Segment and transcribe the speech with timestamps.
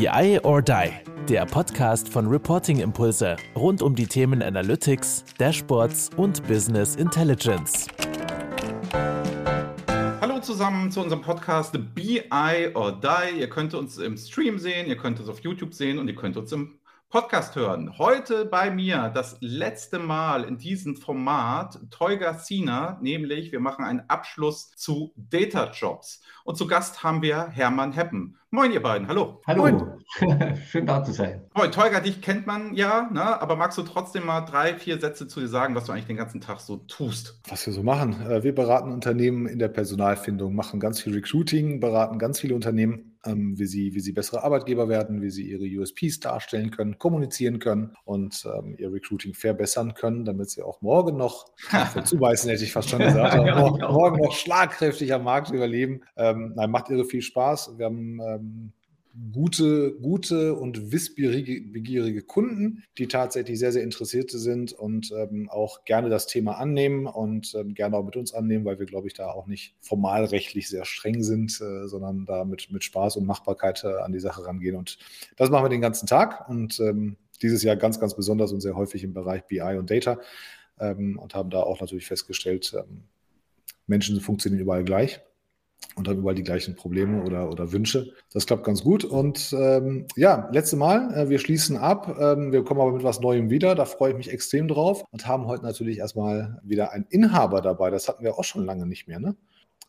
[0.00, 0.90] BI or Die,
[1.28, 7.86] der Podcast von Reporting Impulse rund um die Themen Analytics, Dashboards und Business Intelligence.
[10.22, 13.40] Hallo zusammen zu unserem Podcast BI or Die.
[13.40, 16.38] Ihr könnt uns im Stream sehen, ihr könnt uns auf YouTube sehen und ihr könnt
[16.38, 16.79] uns im
[17.10, 17.98] Podcast hören.
[17.98, 24.04] Heute bei mir das letzte Mal in diesem Format Teuga Sina, nämlich wir machen einen
[24.06, 26.22] Abschluss zu Data Jobs.
[26.44, 28.38] Und zu Gast haben wir Hermann Heppen.
[28.50, 29.08] Moin, ihr beiden.
[29.08, 29.40] Hallo.
[29.44, 29.98] Hallo.
[30.70, 31.42] Schön da zu sein.
[31.52, 33.42] Moin, Teuga, dich kennt man ja, ne?
[33.42, 36.16] aber magst du trotzdem mal drei, vier Sätze zu dir sagen, was du eigentlich den
[36.16, 37.40] ganzen Tag so tust?
[37.48, 38.24] Was wir so machen.
[38.24, 43.09] Äh, wir beraten Unternehmen in der Personalfindung, machen ganz viel Recruiting, beraten ganz viele Unternehmen
[43.26, 47.58] ähm, wie, sie, wie sie bessere Arbeitgeber werden, wie sie ihre USPs darstellen können, kommunizieren
[47.58, 51.46] können und ähm, ihr Recruiting verbessern können, damit sie auch morgen noch,
[52.04, 56.02] zubeißen hätte ich fast schon gesagt, morgen, morgen noch schlagkräftig am Markt überleben.
[56.16, 57.78] Ähm, nein, macht irre viel Spaß.
[57.78, 58.72] Wir haben ähm,
[59.32, 66.08] gute, gute und wissbegierige Kunden, die tatsächlich sehr, sehr interessierte sind und ähm, auch gerne
[66.08, 69.30] das Thema annehmen und ähm, gerne auch mit uns annehmen, weil wir, glaube ich, da
[69.30, 74.00] auch nicht formalrechtlich sehr streng sind, äh, sondern da mit, mit Spaß und Machbarkeit äh,
[74.00, 74.76] an die Sache rangehen.
[74.76, 74.98] Und
[75.36, 78.76] das machen wir den ganzen Tag und ähm, dieses Jahr ganz, ganz besonders und sehr
[78.76, 80.20] häufig im Bereich BI und Data
[80.78, 83.04] ähm, und haben da auch natürlich festgestellt, ähm,
[83.86, 85.20] Menschen funktionieren überall gleich
[85.96, 88.12] und haben überall die gleichen Probleme oder, oder Wünsche.
[88.32, 89.04] Das klappt ganz gut.
[89.04, 92.16] Und ähm, ja, letzte Mal, äh, wir schließen ab.
[92.18, 93.74] Ähm, wir kommen aber mit was Neuem wieder.
[93.74, 97.90] Da freue ich mich extrem drauf und haben heute natürlich erstmal wieder einen Inhaber dabei.
[97.90, 99.36] Das hatten wir auch schon lange nicht mehr, ne?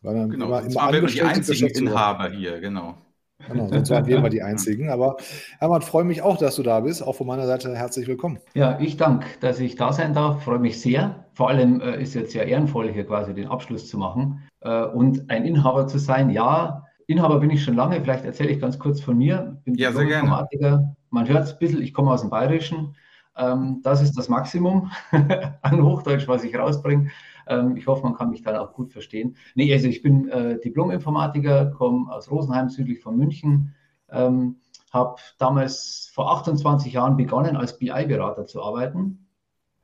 [0.02, 2.98] Weil dann genau, immer, immer waren wir die einzigen Inhaber hier, genau.
[3.48, 4.90] Genau, sonst waren wir immer die Einzigen.
[4.90, 5.16] Aber
[5.58, 7.02] Hermann, freue mich auch, dass du da bist.
[7.02, 8.38] Auch von meiner Seite herzlich willkommen.
[8.54, 10.44] Ja, ich danke, dass ich da sein darf.
[10.44, 11.24] Freue mich sehr.
[11.34, 15.30] Vor allem äh, ist jetzt ja ehrenvoll, hier quasi den Abschluss zu machen äh, und
[15.30, 16.30] ein Inhaber zu sein.
[16.30, 18.00] Ja, Inhaber bin ich schon lange.
[18.00, 19.58] Vielleicht erzähle ich ganz kurz von mir.
[19.64, 20.94] Bin ja, sehr Informatiker.
[21.10, 22.94] Man hört es ein bisschen, ich komme aus dem Bayerischen.
[23.36, 24.90] Ähm, das ist das Maximum
[25.62, 27.10] an Hochdeutsch, was ich rausbringe.
[27.46, 29.36] Ähm, ich hoffe, man kann mich dann auch gut verstehen.
[29.54, 33.74] Nee, also ich bin äh, Diplom-Informatiker, komme aus Rosenheim südlich von München,
[34.10, 34.56] ähm,
[34.92, 39.26] habe damals vor 28 Jahren begonnen, als BI-Berater zu arbeiten.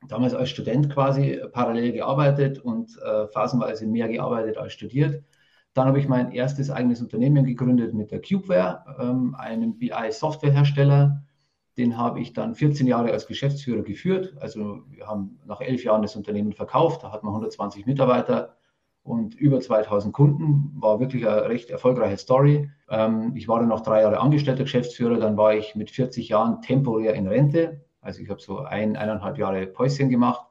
[0.07, 5.23] Damals als Student quasi parallel gearbeitet und äh, phasenweise mehr gearbeitet als studiert.
[5.73, 11.23] Dann habe ich mein erstes eigenes Unternehmen gegründet mit der Cubeware, ähm, einem BI-Softwarehersteller
[11.79, 14.35] den habe ich dann 14 Jahre als Geschäftsführer geführt.
[14.39, 17.03] Also wir haben nach elf Jahren das Unternehmen verkauft.
[17.03, 18.57] Da hatten wir 120 Mitarbeiter
[19.01, 20.73] und über 2000 Kunden.
[20.75, 22.69] War wirklich eine recht erfolgreiche Story.
[22.89, 25.19] Ähm, ich war dann noch drei Jahre angestellter Geschäftsführer.
[25.19, 27.85] Dann war ich mit 40 Jahren temporär in Rente.
[28.01, 30.45] Also ich habe so ein, eineinhalb Jahre Päuschen gemacht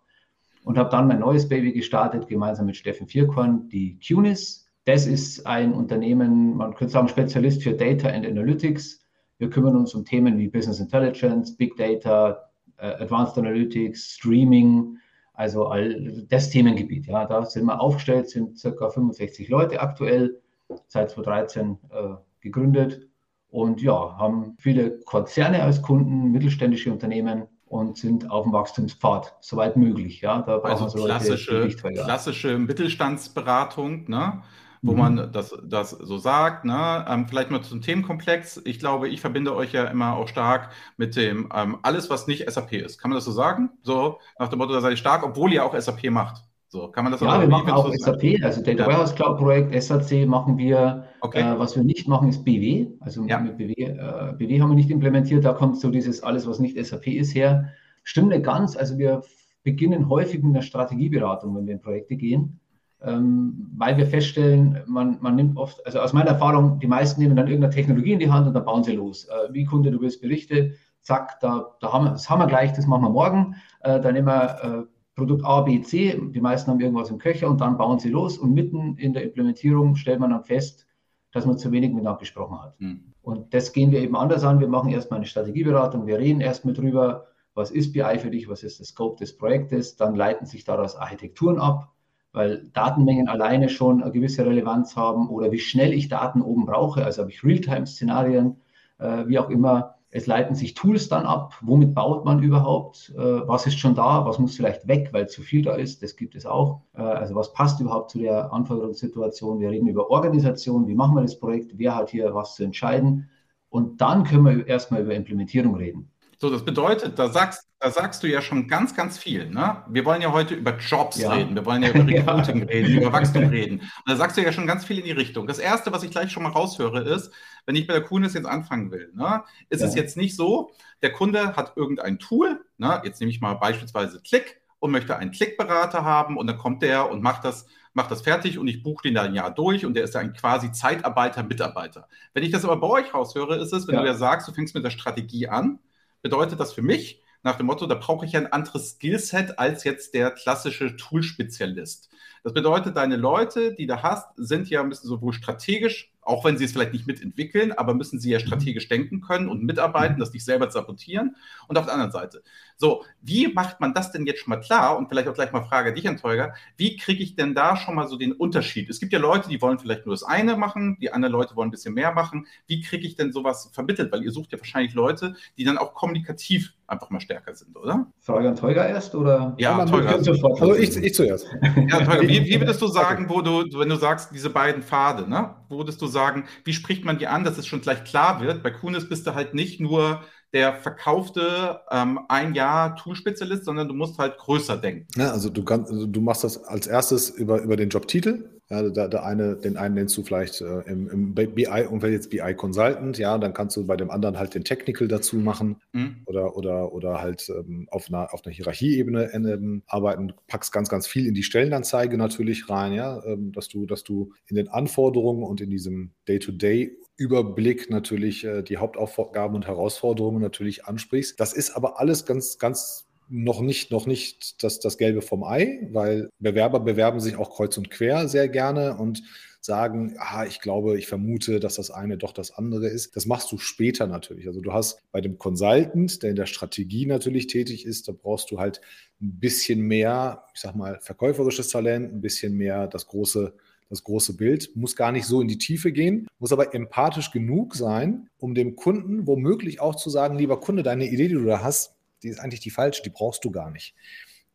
[0.65, 4.67] und habe dann mein neues Baby gestartet, gemeinsam mit Steffen Vierkorn, die QNIS.
[4.87, 9.05] Das ist ein Unternehmen, man könnte sagen, Spezialist für Data and Analytics
[9.39, 14.99] wir kümmern uns um Themen wie Business Intelligence, Big Data, äh, Advanced Analytics, Streaming,
[15.35, 17.07] also all das Themengebiet.
[17.07, 20.41] Ja, da sind wir aufgestellt, sind circa 65 Leute aktuell,
[20.89, 23.09] seit 2013 äh, gegründet
[23.51, 29.77] und ja, haben viele Konzerne als Kunden, mittelständische Unternehmen und sind auf dem Wachstumspfad, soweit
[29.77, 30.21] möglich.
[30.21, 34.43] Ja, da also so klassische, klassische Mittelstandsberatung, ne?
[34.83, 34.99] Wo mhm.
[34.99, 36.65] man das, das so sagt.
[36.65, 37.05] Ne?
[37.09, 38.63] Ähm, vielleicht mal zum Themenkomplex.
[38.65, 42.49] Ich glaube, ich verbinde euch ja immer auch stark mit dem ähm, alles, was nicht
[42.51, 42.99] SAP ist.
[42.99, 43.71] Kann man das so sagen?
[43.83, 46.45] So nach dem Motto, da seid ihr stark, obwohl ihr auch SAP macht.
[46.71, 48.87] So, kann man das Ja, wir machen auch SAP, also Data ja.
[48.87, 51.05] Warehouse Cloud Projekt, SAC machen wir.
[51.23, 51.41] Okay.
[51.41, 52.89] Äh, was wir nicht machen, ist BW.
[53.01, 53.41] Also ja.
[53.41, 55.47] mit BW, äh, BW haben wir nicht implementiert.
[55.47, 57.71] Da kommt so dieses alles, was nicht SAP ist, her.
[58.05, 58.77] Stimmt nicht ganz.
[58.77, 59.23] Also wir
[59.63, 62.61] beginnen häufig mit einer Strategieberatung, wenn wir in Projekte gehen
[63.03, 67.37] ähm, weil wir feststellen, man, man nimmt oft, also aus meiner Erfahrung, die meisten nehmen
[67.37, 69.27] dann irgendeine Technologie in die Hand und dann bauen sie los.
[69.27, 72.73] Äh, wie Kunde, du willst Berichte, zack, da, da haben wir, das haben wir gleich,
[72.73, 73.55] das machen wir morgen.
[73.81, 74.83] Äh, dann nehmen wir äh,
[75.15, 78.39] Produkt A, B, C, die meisten haben irgendwas im Köcher und dann bauen sie los
[78.39, 80.87] und mitten in der Implementierung stellt man dann fest,
[81.33, 82.81] dass man zu wenig miteinander gesprochen hat.
[82.81, 83.13] Mhm.
[83.23, 84.61] Und das gehen wir eben anders an.
[84.61, 88.63] Wir machen erstmal eine Strategieberatung, wir reden erstmal drüber, was ist BI für dich, was
[88.63, 91.93] ist der Scope des Projektes, dann leiten sich daraus Architekturen ab
[92.39, 97.05] weil Datenmengen alleine schon eine gewisse Relevanz haben oder wie schnell ich Daten oben brauche.
[97.05, 98.57] Also habe ich Realtime-Szenarien,
[98.99, 99.97] äh, wie auch immer.
[100.11, 101.55] Es leiten sich Tools dann ab.
[101.63, 103.13] Womit baut man überhaupt?
[103.19, 104.25] Äh, was ist schon da?
[104.25, 106.01] Was muss vielleicht weg, weil zu viel da ist?
[106.01, 106.83] Das gibt es auch.
[106.95, 109.59] Äh, also was passt überhaupt zu der Anforderungssituation?
[109.59, 110.87] Wir reden über Organisation.
[110.87, 111.73] Wie machen wir das Projekt?
[111.77, 113.29] Wer hat hier was zu entscheiden?
[113.69, 116.09] Und dann können wir erstmal über Implementierung reden.
[116.41, 119.51] So, das bedeutet, da sagst, da sagst du ja schon ganz, ganz viel.
[119.51, 119.83] Ne?
[119.89, 121.33] Wir wollen ja heute über Jobs ja.
[121.33, 122.67] reden, wir wollen ja über Recruiting ja.
[122.67, 123.81] reden, über Wachstum reden.
[123.81, 125.49] Und da sagst du ja schon ganz viel in die Richtung.
[125.49, 127.33] Das Erste, was ich gleich schon mal raushöre, ist,
[127.67, 129.89] wenn ich bei der Kunis jetzt anfangen will, ne, ist ja.
[129.89, 130.71] es jetzt nicht so,
[131.03, 135.33] der Kunde hat irgendein Tool, ne, jetzt nehme ich mal beispielsweise Click und möchte einen
[135.33, 139.03] Klickberater haben und dann kommt der und macht das macht das fertig und ich buche
[139.03, 142.07] den da ein Jahr durch und der ist dann quasi Zeitarbeiter, Mitarbeiter.
[142.33, 144.03] Wenn ich das aber bei euch raushöre, ist es, wenn ja.
[144.03, 145.81] du ja sagst, du fängst mit der Strategie an,
[146.23, 150.13] bedeutet das für mich nach dem Motto, da brauche ich ein anderes Skillset als jetzt
[150.15, 152.11] der klassische Tool-Spezialist.
[152.43, 156.59] Das bedeutet, deine Leute, die du hast, sind ja ein bisschen sowohl strategisch auch wenn
[156.59, 158.43] sie es vielleicht nicht mitentwickeln, aber müssen sie ja mhm.
[158.43, 160.21] strategisch denken können und mitarbeiten, mhm.
[160.21, 161.37] das nicht selber sabotieren.
[161.69, 162.43] Und auf der anderen Seite,
[162.77, 164.99] so, wie macht man das denn jetzt schon mal klar?
[164.99, 168.07] Und vielleicht auch gleich mal Frage dich, Anteuger, wie kriege ich denn da schon mal
[168.09, 168.91] so den Unterschied?
[168.91, 171.69] Es gibt ja Leute, die wollen vielleicht nur das eine machen, die anderen Leute wollen
[171.69, 172.47] ein bisschen mehr machen.
[172.67, 174.13] Wie kriege ich denn sowas vermittelt?
[174.13, 178.07] Weil ihr sucht ja wahrscheinlich Leute, die dann auch kommunikativ einfach mal stärker sind, oder?
[178.21, 179.55] Frage an Teuger erst, oder?
[179.59, 180.15] Ja, Teuger.
[180.15, 181.47] Also ich, ich zuerst.
[181.91, 185.29] Ja, Teuger, wie, wie würdest du sagen, wo du, wenn du sagst, diese beiden Pfade,
[185.29, 185.55] ne?
[185.69, 188.41] Wo würdest du sagen, sagen, wie spricht man die an, dass es schon gleich klar
[188.41, 188.63] wird.
[188.63, 193.95] Bei Kunis bist du halt nicht nur der verkaufte ähm, ein Jahr Tool-Spezialist, sondern du
[193.95, 195.07] musst halt größer denken.
[195.17, 198.58] Ja, also du, kannst, also du machst das als erstes über, über den Jobtitel.
[198.71, 202.55] Ja, der, der eine, den einen nennst du vielleicht äh, im, im BI-Umfeld jetzt BI
[202.55, 206.19] Consultant, ja, dann kannst du bei dem anderen halt den Technical dazu machen mhm.
[206.27, 211.07] oder, oder, oder halt ähm, auf einer, auf einer Hierarchieebene ähm, arbeiten, packst ganz, ganz
[211.07, 215.45] viel in die Stellenanzeige natürlich rein, ja, ähm, dass du, dass du in den Anforderungen
[215.45, 221.41] und in diesem Day-to-Day Überblick natürlich äh, die Hauptaufgaben und Herausforderungen natürlich ansprichst.
[221.41, 225.89] Das ist aber alles ganz, ganz noch nicht, noch nicht das, das Gelbe vom Ei,
[225.93, 229.23] weil Bewerber bewerben sich auch kreuz und quer sehr gerne und
[229.61, 233.17] sagen, ah, ich glaube, ich vermute, dass das eine doch das andere ist.
[233.17, 234.47] Das machst du später natürlich.
[234.47, 238.51] Also du hast bei dem Consultant, der in der Strategie natürlich tätig ist, da brauchst
[238.51, 238.81] du halt
[239.21, 243.55] ein bisschen mehr, ich sag mal, verkäuferisches Talent, ein bisschen mehr das große
[243.91, 247.75] das große Bild, muss gar nicht so in die Tiefe gehen, muss aber empathisch genug
[247.75, 251.63] sein, um dem Kunden womöglich auch zu sagen, lieber Kunde, deine Idee, die du da
[251.63, 253.95] hast, die ist eigentlich die falsche, die brauchst du gar nicht.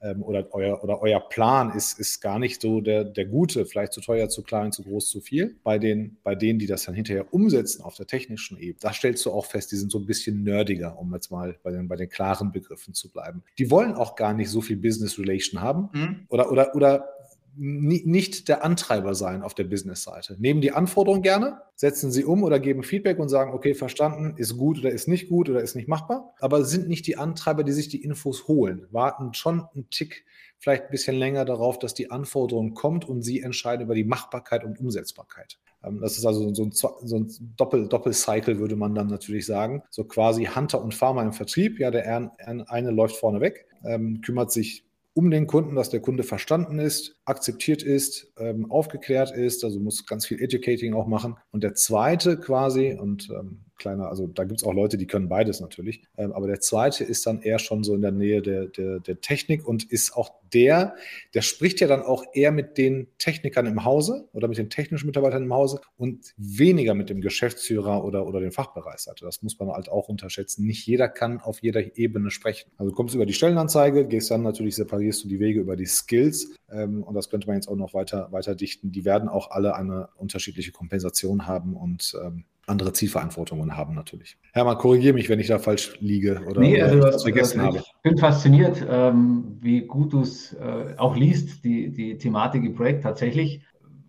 [0.03, 3.93] Ähm, oder, euer, oder euer Plan ist, ist gar nicht so der, der gute, vielleicht
[3.93, 5.55] zu teuer, zu klein, zu groß, zu viel.
[5.63, 9.25] Bei, den, bei denen, die das dann hinterher umsetzen auf der technischen Ebene, da stellst
[9.25, 11.95] du auch fest, die sind so ein bisschen nerdiger, um jetzt mal bei den, bei
[11.95, 13.43] den klaren Begriffen zu bleiben.
[13.57, 16.25] Die wollen auch gar nicht so viel Business Relation haben mhm.
[16.27, 17.12] oder, oder, oder
[17.55, 20.35] nicht der Antreiber sein auf der Business-Seite.
[20.39, 24.57] Nehmen die Anforderungen gerne, setzen sie um oder geben Feedback und sagen, okay, verstanden, ist
[24.57, 27.71] gut oder ist nicht gut oder ist nicht machbar, aber sind nicht die Antreiber, die
[27.71, 30.25] sich die Infos holen, warten schon einen Tick,
[30.57, 34.63] vielleicht ein bisschen länger darauf, dass die Anforderung kommt und sie entscheiden über die Machbarkeit
[34.63, 35.59] und Umsetzbarkeit.
[35.83, 37.27] Ähm, das ist also so ein, so ein
[37.57, 39.83] Doppel, Doppelcycle, würde man dann natürlich sagen.
[39.89, 41.79] So quasi Hunter und Farmer im Vertrieb.
[41.79, 46.23] Ja, der eine läuft vorne weg, ähm, kümmert sich um den Kunden, dass der Kunde
[46.23, 51.37] verstanden ist, akzeptiert ist, ähm, aufgeklärt ist, also muss ganz viel Educating auch machen.
[51.51, 55.27] Und der zweite quasi, und ähm, kleiner, also da gibt es auch Leute, die können
[55.27, 56.01] beides natürlich.
[56.17, 59.21] Ähm, aber der zweite ist dann eher schon so in der Nähe der, der, der
[59.21, 60.95] Technik und ist auch der,
[61.33, 65.07] der spricht ja dann auch eher mit den Technikern im Hause oder mit den technischen
[65.07, 69.25] Mitarbeitern im Hause und weniger mit dem Geschäftsführer oder, oder dem Fachbereichsleiter.
[69.25, 70.65] Das muss man halt auch unterschätzen.
[70.65, 72.71] Nicht jeder kann auf jeder Ebene sprechen.
[72.77, 75.87] Also du kommst über die Stellenanzeige, gehst dann natürlich, separierst du die Wege über die
[75.87, 78.91] Skills ähm, und das könnte man jetzt auch noch weiter, weiter dichten.
[78.91, 84.37] Die werden auch alle eine unterschiedliche Kompensation haben und ähm, andere Zielverantwortungen haben natürlich.
[84.53, 87.79] Hermann, korrigiere mich, wenn ich da falsch liege oder, nee, also oder was vergessen also
[87.79, 87.85] habe.
[87.85, 92.73] Ich bin fasziniert, ähm, wie gut du es äh, auch liest, die, die Thematik im
[92.73, 93.61] Projekt tatsächlich,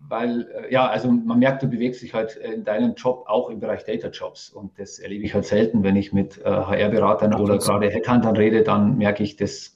[0.07, 3.59] weil, äh, ja, also man merkt, du bewegst dich halt in deinem Job auch im
[3.59, 7.57] Bereich Data Jobs und das erlebe ich halt selten, wenn ich mit äh, HR-Beratern oder
[7.57, 9.75] gerade Headhuntern rede, dann merke ich, dass,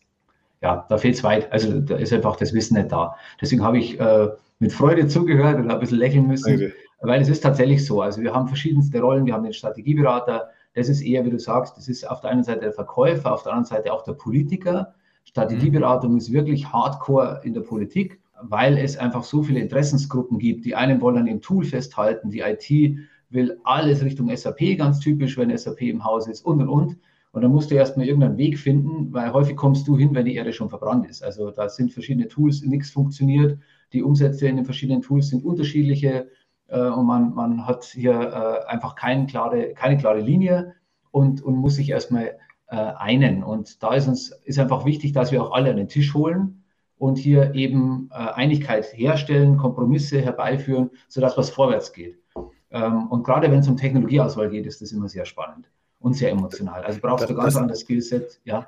[0.62, 3.18] ja, da fehlt es weit, also da ist einfach das Wissen nicht da.
[3.42, 6.54] Deswegen habe ich äh, mit Freude zugehört und ein bisschen lächeln müssen.
[6.54, 8.02] Okay weil es ist tatsächlich so.
[8.02, 9.26] Also wir haben verschiedenste Rollen.
[9.26, 10.50] Wir haben den Strategieberater.
[10.74, 13.44] Das ist eher, wie du sagst, das ist auf der einen Seite der Verkäufer, auf
[13.44, 14.94] der anderen Seite auch der Politiker.
[15.24, 20.66] Strategieberatung ist wirklich hardcore in der Politik, weil es einfach so viele Interessensgruppen gibt.
[20.66, 22.98] Die einen wollen an dem Tool festhalten, die IT
[23.30, 26.98] will alles Richtung SAP, ganz typisch, wenn SAP im Haus ist und und und.
[27.32, 30.34] Und dann musst du erstmal irgendeinen Weg finden, weil häufig kommst du hin, wenn die
[30.34, 31.24] Erde schon verbrannt ist.
[31.24, 33.60] Also da sind verschiedene Tools, nichts funktioniert.
[33.94, 36.28] Die Umsätze in den verschiedenen Tools sind unterschiedliche
[36.78, 40.76] und man, man hat hier äh, einfach kein klare, keine klare Linie
[41.12, 43.44] und, und muss sich erstmal äh, einen.
[43.44, 46.64] Und da ist uns ist einfach wichtig, dass wir auch alle an den Tisch holen
[46.98, 52.20] und hier eben Einigkeit herstellen, Kompromisse herbeiführen, sodass was vorwärts geht.
[52.72, 55.70] Ähm, und gerade wenn es um Technologieauswahl geht, ist das immer sehr spannend.
[56.00, 56.84] und sehr emotional.
[56.84, 58.68] Also brauchst das, du ganz anderes Skillset, ja.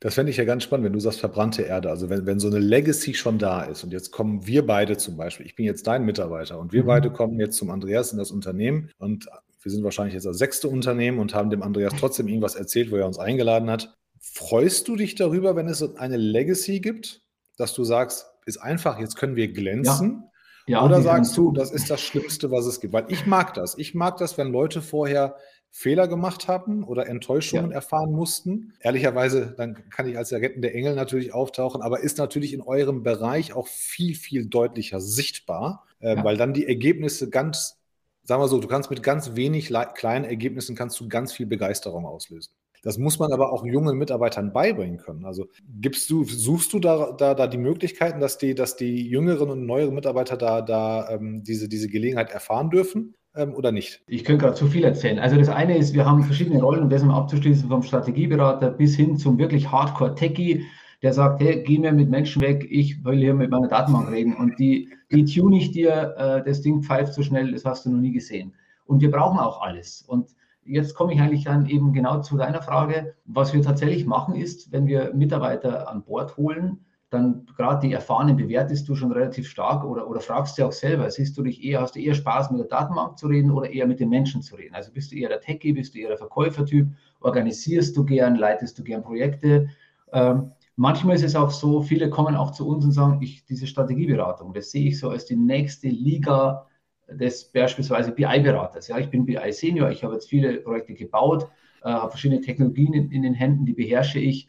[0.00, 1.90] Das fände ich ja ganz spannend, wenn du sagst verbrannte Erde.
[1.90, 5.16] Also wenn, wenn so eine Legacy schon da ist und jetzt kommen wir beide zum
[5.16, 6.86] Beispiel, ich bin jetzt dein Mitarbeiter und wir mhm.
[6.86, 9.28] beide kommen jetzt zum Andreas in das Unternehmen und
[9.60, 12.96] wir sind wahrscheinlich jetzt das sechste Unternehmen und haben dem Andreas trotzdem irgendwas erzählt, wo
[12.96, 13.96] er uns eingeladen hat.
[14.20, 17.22] Freust du dich darüber, wenn es eine Legacy gibt,
[17.56, 20.22] dass du sagst, ist einfach, jetzt können wir glänzen?
[20.22, 20.30] Ja.
[20.68, 22.92] Ja, Oder sagst du, das ist das Schlimmste, was es gibt?
[22.92, 23.76] Weil ich mag das.
[23.78, 25.36] Ich mag das, wenn Leute vorher
[25.70, 27.76] Fehler gemacht haben oder Enttäuschungen ja.
[27.76, 28.74] erfahren mussten.
[28.80, 33.02] Ehrlicherweise, dann kann ich als der rettende Engel natürlich auftauchen, aber ist natürlich in eurem
[33.02, 36.24] Bereich auch viel, viel deutlicher sichtbar, äh, ja.
[36.24, 37.78] weil dann die Ergebnisse ganz,
[38.24, 42.06] sagen wir so, du kannst mit ganz wenig kleinen Ergebnissen kannst du ganz viel Begeisterung
[42.06, 42.52] auslösen.
[42.88, 45.26] Das muss man aber auch jungen Mitarbeitern beibringen können.
[45.26, 45.44] Also
[45.78, 49.66] gibst du, suchst du da, da, da die Möglichkeiten, dass die, dass die jüngeren und
[49.66, 53.14] neueren Mitarbeiter da, da ähm, diese, diese Gelegenheit erfahren dürfen?
[53.36, 54.00] ähm, oder nicht?
[54.06, 55.18] Ich könnte gerade zu viel erzählen.
[55.18, 58.96] Also das eine ist, wir haben verschiedene Rollen, um das mal abzuschließen, vom Strategieberater bis
[58.96, 60.64] hin zum wirklich Hardcore-Techie,
[61.02, 64.34] der sagt, hey, geh mir mit Menschen weg, ich will hier mit meiner Datenbank reden
[64.34, 67.90] und die, die tune ich dir, äh, das Ding pfeift so schnell, das hast du
[67.90, 68.54] noch nie gesehen.
[68.86, 70.00] Und wir brauchen auch alles.
[70.08, 70.30] Und
[70.68, 73.14] jetzt komme ich eigentlich dann eben genau zu deiner Frage.
[73.24, 78.36] Was wir tatsächlich machen ist, wenn wir Mitarbeiter an Bord holen, dann gerade die Erfahrenen
[78.36, 81.80] bewertest du schon relativ stark oder, oder fragst du auch selber, siehst du dich eher,
[81.80, 84.56] hast du eher Spaß mit der Datenbank zu reden oder eher mit den Menschen zu
[84.56, 84.74] reden?
[84.74, 86.88] Also bist du eher der Techie, bist du eher der Verkäufertyp,
[87.20, 89.70] organisierst du gern, leitest du gern Projekte?
[90.12, 93.66] Ähm, manchmal ist es auch so, viele kommen auch zu uns und sagen, ich, diese
[93.66, 96.66] Strategieberatung, das sehe ich so als die nächste Liga
[97.10, 98.88] des beispielsweise BI-Beraters.
[98.88, 101.48] Ja, ich bin BI-Senior, ich habe jetzt viele Projekte gebaut,
[101.82, 104.48] äh, habe verschiedene Technologien in, in den Händen, die beherrsche ich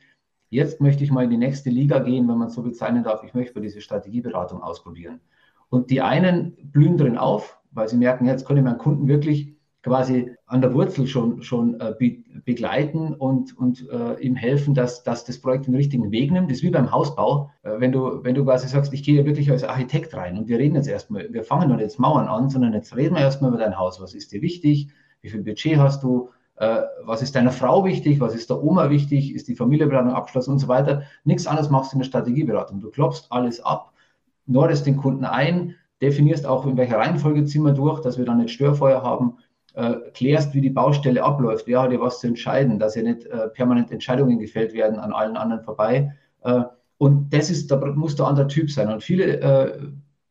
[0.49, 3.23] Jetzt möchte ich mal in die nächste Liga gehen, wenn man so bezeichnen darf.
[3.23, 5.21] Ich möchte diese Strategieberatung ausprobieren.
[5.69, 9.55] Und die einen blühen drin auf, weil sie merken, jetzt können wir einen Kunden wirklich
[9.81, 15.03] quasi an der Wurzel schon, schon äh, be begleiten und, und äh, ihm helfen, dass,
[15.03, 16.49] dass das Projekt den richtigen Weg nimmt.
[16.49, 17.51] Das ist wie beim Hausbau.
[17.63, 20.57] Äh, wenn, du, wenn du quasi sagst, ich gehe wirklich als Architekt rein und wir
[20.57, 23.59] reden jetzt erstmal, wir fangen nicht jetzt Mauern an, sondern jetzt reden wir erstmal über
[23.59, 24.01] dein Haus.
[24.01, 24.89] Was ist dir wichtig?
[25.21, 26.29] Wie viel Budget hast du?
[26.59, 30.51] äh, was ist deiner Frau wichtig, was ist der Oma wichtig, ist die Familienberatung abgeschlossen
[30.51, 31.03] und so weiter.
[31.23, 32.81] Nichts anderes machst du in der Strategieberatung.
[32.81, 33.93] Du klopfst alles ab,
[34.45, 38.39] nordest den Kunden ein, definierst auch, in welcher Reihenfolge ziehen wir durch, dass wir dann
[38.39, 39.37] nicht Störfeuer haben,
[39.79, 43.25] äh, klärst, wie die Baustelle abläuft, wer hat ja was zu entscheiden, dass ja nicht
[43.25, 46.13] äh, permanent Entscheidungen gefällt werden an allen anderen vorbei.
[46.43, 46.63] Äh,
[46.97, 48.91] und das ist, da muss der andere Typ sein.
[48.91, 49.79] Und viele äh,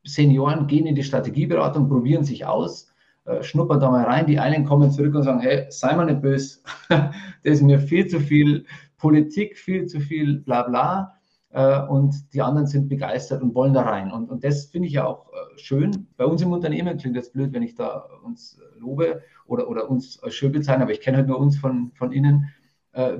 [0.05, 2.93] Senioren gehen in die Strategieberatung, probieren sich aus,
[3.25, 4.26] äh, schnuppern da mal rein.
[4.26, 6.59] Die einen kommen zurück und sagen, hey, sei mal nicht böse,
[6.90, 7.11] das
[7.43, 8.67] ist mir viel zu viel
[8.99, 11.14] Politik, viel zu viel bla bla.
[11.50, 14.12] Äh, und die anderen sind begeistert und wollen da rein.
[14.12, 16.07] Und, und das finde ich ja auch äh, schön.
[16.17, 20.23] Bei uns im Unternehmen klingt das blöd, wenn ich da uns lobe oder, oder uns
[20.23, 22.49] als schön bezeichne, aber ich kenne halt nur uns von, von innen.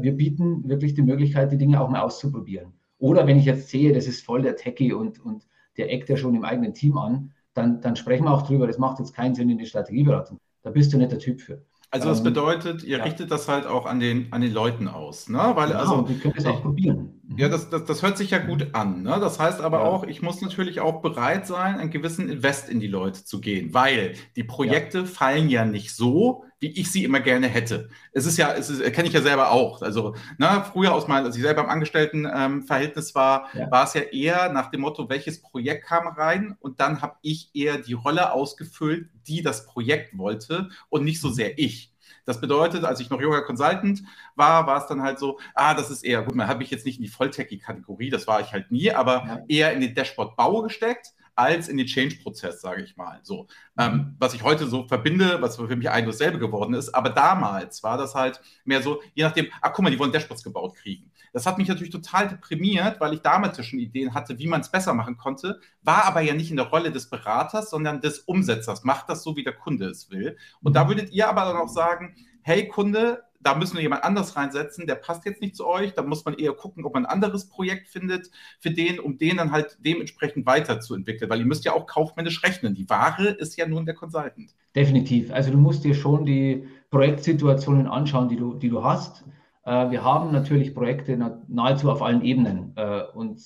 [0.01, 2.73] Wir bieten wirklich die Möglichkeit, die Dinge auch mal auszuprobieren.
[2.99, 6.17] Oder wenn ich jetzt sehe, das ist voll der Techie und, und der eckt ja
[6.17, 8.67] schon im eigenen Team an, dann, dann sprechen wir auch drüber.
[8.67, 10.39] Das macht jetzt keinen Sinn in die Strategieberatung.
[10.63, 11.65] Da bist du nicht der Typ für.
[11.91, 13.05] Also das ähm, bedeutet, ihr ja.
[13.05, 15.39] richtet das halt auch an den, an den Leuten aus, ne?
[15.55, 17.18] Weil genau, also die können es auch probieren.
[17.37, 19.03] Ja, das, das, das hört sich ja gut an.
[19.03, 19.19] Ne?
[19.21, 19.85] Das heißt aber ja.
[19.85, 23.75] auch, ich muss natürlich auch bereit sein, einen gewissen Invest in die Leute zu gehen,
[23.75, 25.05] weil die Projekte ja.
[25.05, 27.91] fallen ja nicht so, wie ich sie immer gerne hätte.
[28.13, 29.83] Es ist ja, es kenne ich ja selber auch.
[29.83, 33.71] Also ne, früher aus meinem, als ich selber im Angestelltenverhältnis ähm, war, ja.
[33.71, 37.51] war es ja eher nach dem Motto, welches Projekt kam rein und dann habe ich
[37.55, 41.93] eher die Rolle ausgefüllt, die das Projekt wollte und nicht so sehr ich.
[42.29, 44.03] Das bedeutet, als ich noch junger Consultant
[44.37, 46.85] war, war es dann halt so, ah, das ist eher, gut, man habe ich jetzt
[46.85, 49.45] nicht in die Volltechie-Kategorie, das war ich halt nie, aber ja.
[49.49, 53.21] eher in den Dashboard-Bau gesteckt als in den Change-Prozess, sage ich mal.
[53.23, 53.47] So,
[53.79, 57.83] ähm, was ich heute so verbinde, was für mich eigentlich dasselbe geworden ist, aber damals
[57.83, 61.11] war das halt mehr so, je nachdem, ach guck mal, die wollen Dashboards gebaut kriegen.
[61.33, 64.71] Das hat mich natürlich total deprimiert, weil ich damals schon Ideen hatte, wie man es
[64.71, 68.83] besser machen konnte, war aber ja nicht in der Rolle des Beraters, sondern des Umsetzers.
[68.83, 70.37] Macht das so, wie der Kunde es will.
[70.63, 74.37] Und da würdet ihr aber dann auch sagen, hey Kunde, da müssen wir jemand anders
[74.37, 75.95] reinsetzen, der passt jetzt nicht zu euch.
[75.95, 79.37] Da muss man eher gucken, ob man ein anderes Projekt findet für den, um den
[79.37, 81.31] dann halt dementsprechend weiterzuentwickeln.
[81.31, 82.75] Weil ihr müsst ja auch kaufmännisch rechnen.
[82.75, 84.55] Die Ware ist ja nun der Consultant.
[84.75, 85.33] Definitiv.
[85.33, 89.25] Also du musst dir schon die Projektsituationen anschauen, die du, die du hast.
[89.65, 91.17] Äh, wir haben natürlich Projekte
[91.49, 92.73] nahezu auf allen Ebenen.
[92.75, 93.41] Äh, und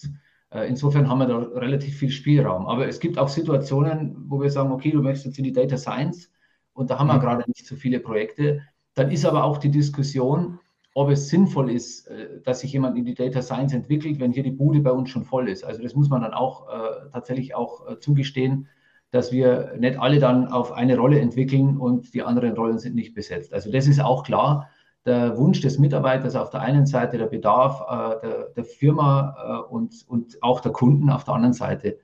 [0.51, 2.67] äh, insofern haben wir da relativ viel Spielraum.
[2.67, 5.77] Aber es gibt auch Situationen, wo wir sagen, okay, du möchtest jetzt in die Data
[5.77, 6.31] Science
[6.73, 7.21] und da haben wir mhm.
[7.21, 8.63] gerade nicht so viele Projekte
[8.95, 10.59] dann ist aber auch die Diskussion,
[10.95, 14.43] ob es sinnvoll ist, äh, dass sich jemand in die Data Science entwickelt, wenn hier
[14.43, 15.65] die Bude bei uns schon voll ist.
[15.65, 18.69] Also das muss man dann auch äh, tatsächlich auch äh, zugestehen,
[19.11, 23.15] dass wir nicht alle dann auf eine Rolle entwickeln und die anderen Rollen sind nicht
[23.15, 23.53] besetzt.
[23.53, 24.71] Also das ist auch klar.
[25.05, 29.35] der Wunsch des Mitarbeiters auf der einen Seite, der Bedarf äh, der, der, Firma
[29.69, 31.99] äh, und, und auch der Kunden auf der anderen Seite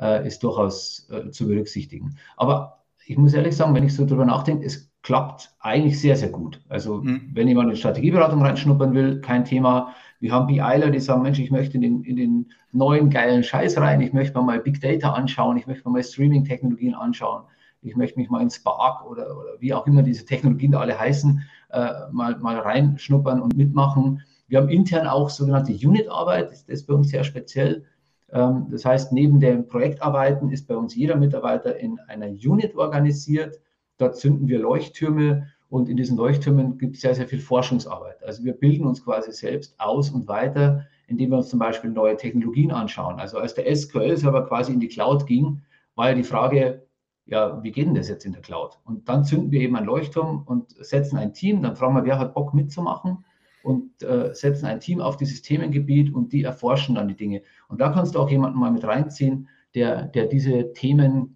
[0.00, 2.16] äh, ist durchaus zu berücksichtigen.
[2.36, 6.30] Aber ich muss ehrlich sagen, wenn ich so drüber nachdenke, es klappt eigentlich sehr, sehr
[6.30, 6.60] gut.
[6.68, 7.30] Also mhm.
[7.34, 9.94] wenn jemand in Strategieberatung reinschnuppern will, kein Thema.
[10.18, 13.76] Wir haben BIler, die sagen, Mensch, ich möchte in den, in den neuen geilen Scheiß
[13.76, 17.42] rein, ich möchte mir mal Big Data anschauen, ich möchte mir mal Streaming-Technologien anschauen,
[17.82, 20.98] ich möchte mich mal in Spark oder, oder wie auch immer diese Technologien da alle
[20.98, 24.22] heißen, äh, mal, mal reinschnuppern und mitmachen.
[24.48, 27.84] Wir haben intern auch sogenannte Unit-Arbeit, das ist bei uns sehr speziell.
[28.32, 33.60] Ähm, das heißt, neben den Projektarbeiten ist bei uns jeder Mitarbeiter in einer Unit organisiert.
[33.98, 38.22] Dort zünden wir Leuchttürme und in diesen Leuchttürmen gibt es sehr, sehr viel Forschungsarbeit.
[38.22, 42.16] Also wir bilden uns quasi selbst aus und weiter, indem wir uns zum Beispiel neue
[42.16, 43.18] Technologien anschauen.
[43.18, 45.62] Also als der SQL-Server quasi in die Cloud ging,
[45.94, 46.86] war ja die Frage,
[47.26, 48.78] ja, wie geht denn das jetzt in der Cloud?
[48.84, 52.18] Und dann zünden wir eben einen Leuchtturm und setzen ein Team, dann fragen wir, wer
[52.18, 53.24] hat Bock mitzumachen
[53.62, 57.42] und äh, setzen ein Team auf dieses Themengebiet und die erforschen dann die Dinge.
[57.68, 61.33] Und da kannst du auch jemanden mal mit reinziehen, der, der diese Themen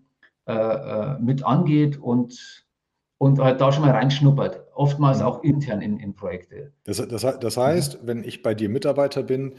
[0.48, 2.64] äh, äh, mit angeht und,
[3.18, 4.64] und halt da schon mal reinschnuppert.
[4.74, 5.24] Oftmals mhm.
[5.26, 6.72] auch intern in, in Projekte.
[6.84, 9.56] Das, das, das heißt, wenn ich bei dir Mitarbeiter bin,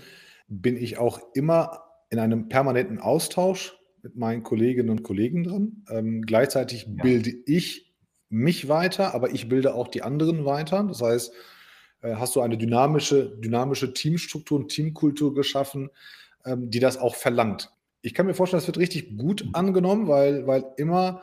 [0.48, 5.86] bin ich auch immer in einem permanenten Austausch mit meinen Kolleginnen und Kollegen drin.
[5.91, 7.03] Ähm, gleichzeitig ja.
[7.03, 7.93] bilde ich
[8.29, 10.84] mich weiter, aber ich bilde auch die anderen weiter.
[10.88, 11.31] Das heißt,
[12.01, 15.91] äh, hast du eine dynamische, dynamische Teamstruktur und Teamkultur geschaffen,
[16.46, 17.72] ähm, die das auch verlangt.
[18.01, 21.22] Ich kann mir vorstellen, das wird richtig gut angenommen, weil, weil immer,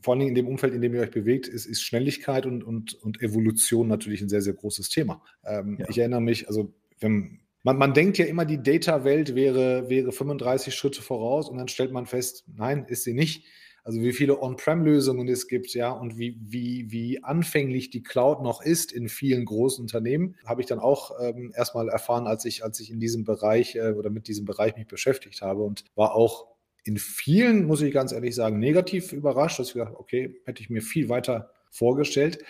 [0.00, 2.94] vor allem in dem Umfeld, in dem ihr euch bewegt, ist, ist Schnelligkeit und, und,
[2.94, 5.22] und Evolution natürlich ein sehr, sehr großes Thema.
[5.44, 5.86] Ähm, ja.
[5.88, 10.74] Ich erinnere mich, also wenn, man, man denkt ja immer, die Data-Welt wäre, wäre 35
[10.74, 13.46] Schritte voraus und dann stellt man fest, nein, ist sie nicht.
[13.88, 18.60] Also wie viele On-Prem-Lösungen es gibt, ja, und wie, wie, wie anfänglich die Cloud noch
[18.60, 22.80] ist in vielen großen Unternehmen, habe ich dann auch ähm, erstmal erfahren, als ich, als
[22.80, 26.48] ich in diesem Bereich äh, oder mit diesem Bereich mich beschäftigt habe und war auch
[26.84, 30.68] in vielen, muss ich ganz ehrlich sagen, negativ überrascht, dass ich gedacht, okay, hätte ich
[30.68, 32.44] mir viel weiter vorgestellt.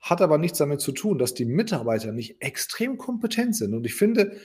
[0.00, 3.74] Hat aber nichts damit zu tun, dass die Mitarbeiter nicht extrem kompetent sind.
[3.74, 4.38] Und ich finde,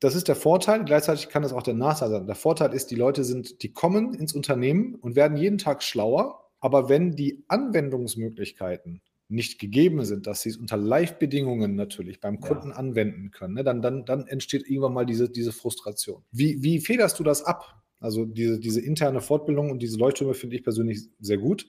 [0.00, 0.84] das ist der Vorteil.
[0.84, 2.26] Gleichzeitig kann das auch der Nachteil sein.
[2.26, 6.44] Der Vorteil ist, die Leute sind, die kommen ins Unternehmen und werden jeden Tag schlauer.
[6.60, 12.70] Aber wenn die Anwendungsmöglichkeiten nicht gegeben sind, dass sie es unter Live-Bedingungen natürlich beim Kunden
[12.70, 12.76] ja.
[12.76, 16.22] anwenden können, ne, dann, dann, dann entsteht irgendwann mal diese, diese Frustration.
[16.32, 17.82] Wie, wie federst du das ab?
[18.00, 21.68] Also diese, diese interne Fortbildung und diese Leuchttürme finde ich persönlich sehr gut.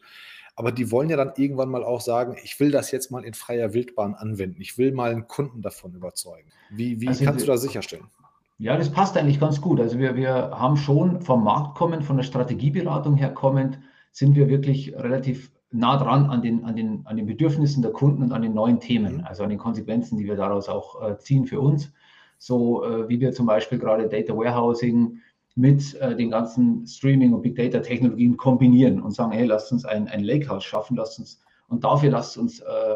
[0.56, 3.34] Aber die wollen ja dann irgendwann mal auch sagen, ich will das jetzt mal in
[3.34, 4.62] freier Wildbahn anwenden.
[4.62, 6.50] Ich will mal einen Kunden davon überzeugen.
[6.70, 8.08] Wie, wie also kannst du das sicherstellen?
[8.60, 9.80] Ja, das passt eigentlich ganz gut.
[9.80, 13.80] Also wir, wir haben schon vom Markt kommend, von der Strategieberatung her kommend,
[14.12, 18.22] sind wir wirklich relativ nah dran an den, an, den, an den Bedürfnissen der Kunden
[18.22, 19.24] und an den neuen Themen, mhm.
[19.24, 21.94] also an den Konsequenzen, die wir daraus auch äh, ziehen für uns.
[22.38, 25.20] So äh, wie wir zum Beispiel gerade Data Warehousing
[25.56, 30.10] mit äh, den ganzen Streaming- und Big Data-Technologien kombinieren und sagen, hey, lasst uns ein,
[30.10, 32.96] ein Lakehouse schaffen, lasst uns, und dafür lasst uns äh,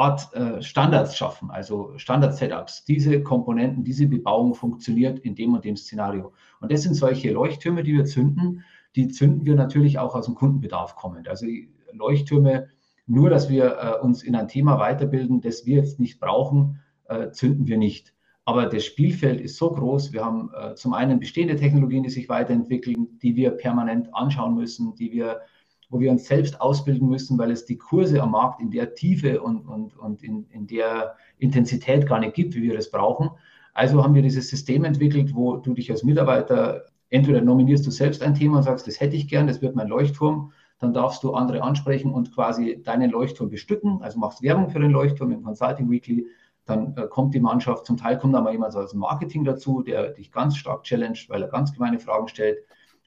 [0.00, 2.84] Art äh, Standards schaffen, also Standard-Setups.
[2.84, 6.32] Diese Komponenten, diese Bebauung funktioniert in dem und dem Szenario.
[6.60, 8.64] Und das sind solche Leuchttürme, die wir zünden.
[8.96, 11.28] Die zünden wir natürlich auch aus dem Kundenbedarf kommend.
[11.28, 11.46] Also
[11.92, 12.68] Leuchttürme,
[13.06, 17.30] nur dass wir äh, uns in ein Thema weiterbilden, das wir jetzt nicht brauchen, äh,
[17.30, 18.14] zünden wir nicht.
[18.44, 20.12] Aber das Spielfeld ist so groß.
[20.12, 24.94] Wir haben äh, zum einen bestehende Technologien, die sich weiterentwickeln, die wir permanent anschauen müssen,
[24.94, 25.42] die wir,
[25.90, 29.42] wo wir uns selbst ausbilden müssen, weil es die Kurse am Markt in der Tiefe
[29.42, 33.30] und, und, und in, in der Intensität gar nicht gibt, wie wir das brauchen.
[33.74, 38.22] Also haben wir dieses System entwickelt, wo du dich als Mitarbeiter entweder nominierst du selbst
[38.22, 41.34] ein Thema und sagst, das hätte ich gern, das wird mein Leuchtturm, dann darfst du
[41.34, 45.90] andere ansprechen und quasi deinen Leuchtturm bestücken, also machst Werbung für den Leuchtturm im Consulting
[45.90, 46.26] Weekly,
[46.64, 49.82] dann äh, kommt die Mannschaft, zum Teil kommt da mal jemand aus dem Marketing dazu,
[49.82, 52.58] der dich ganz stark challenged, weil er ganz gemeine Fragen stellt,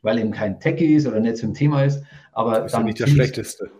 [0.03, 2.03] weil eben kein Techie ist oder nicht zum Thema ist.
[2.33, 3.71] Aber das ist ja nicht der Schlechteste.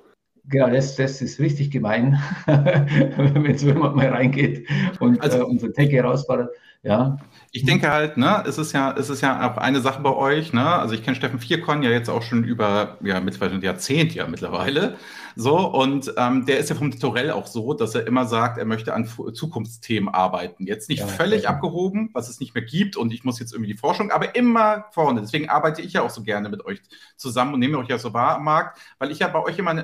[0.45, 4.67] Genau, das, das ist richtig gemein, wenn jemand mal reingeht
[4.99, 6.49] und also, äh, unser Techie herausfordert.
[6.83, 7.15] Ja.
[7.53, 10.51] Ich denke halt, ne, es ist ja, es ist ja auch eine Sache bei euch,
[10.51, 10.65] ne?
[10.65, 14.27] Also ich kenne Steffen Vierkorn ja jetzt auch schon über ja mittlerweile ein Jahrzehnt ja
[14.27, 14.97] mittlerweile.
[15.35, 18.65] So, und ähm, der ist ja vom Tutorial auch so, dass er immer sagt, er
[18.65, 20.67] möchte an Zukunftsthemen arbeiten.
[20.67, 23.71] Jetzt nicht ja, völlig abgehoben, was es nicht mehr gibt, und ich muss jetzt irgendwie
[23.71, 25.21] die Forschung, aber immer vorne.
[25.21, 26.81] Deswegen arbeite ich ja auch so gerne mit euch
[27.15, 29.71] zusammen und nehme euch ja so wahr am Markt, weil ich ja bei euch immer
[29.71, 29.83] eine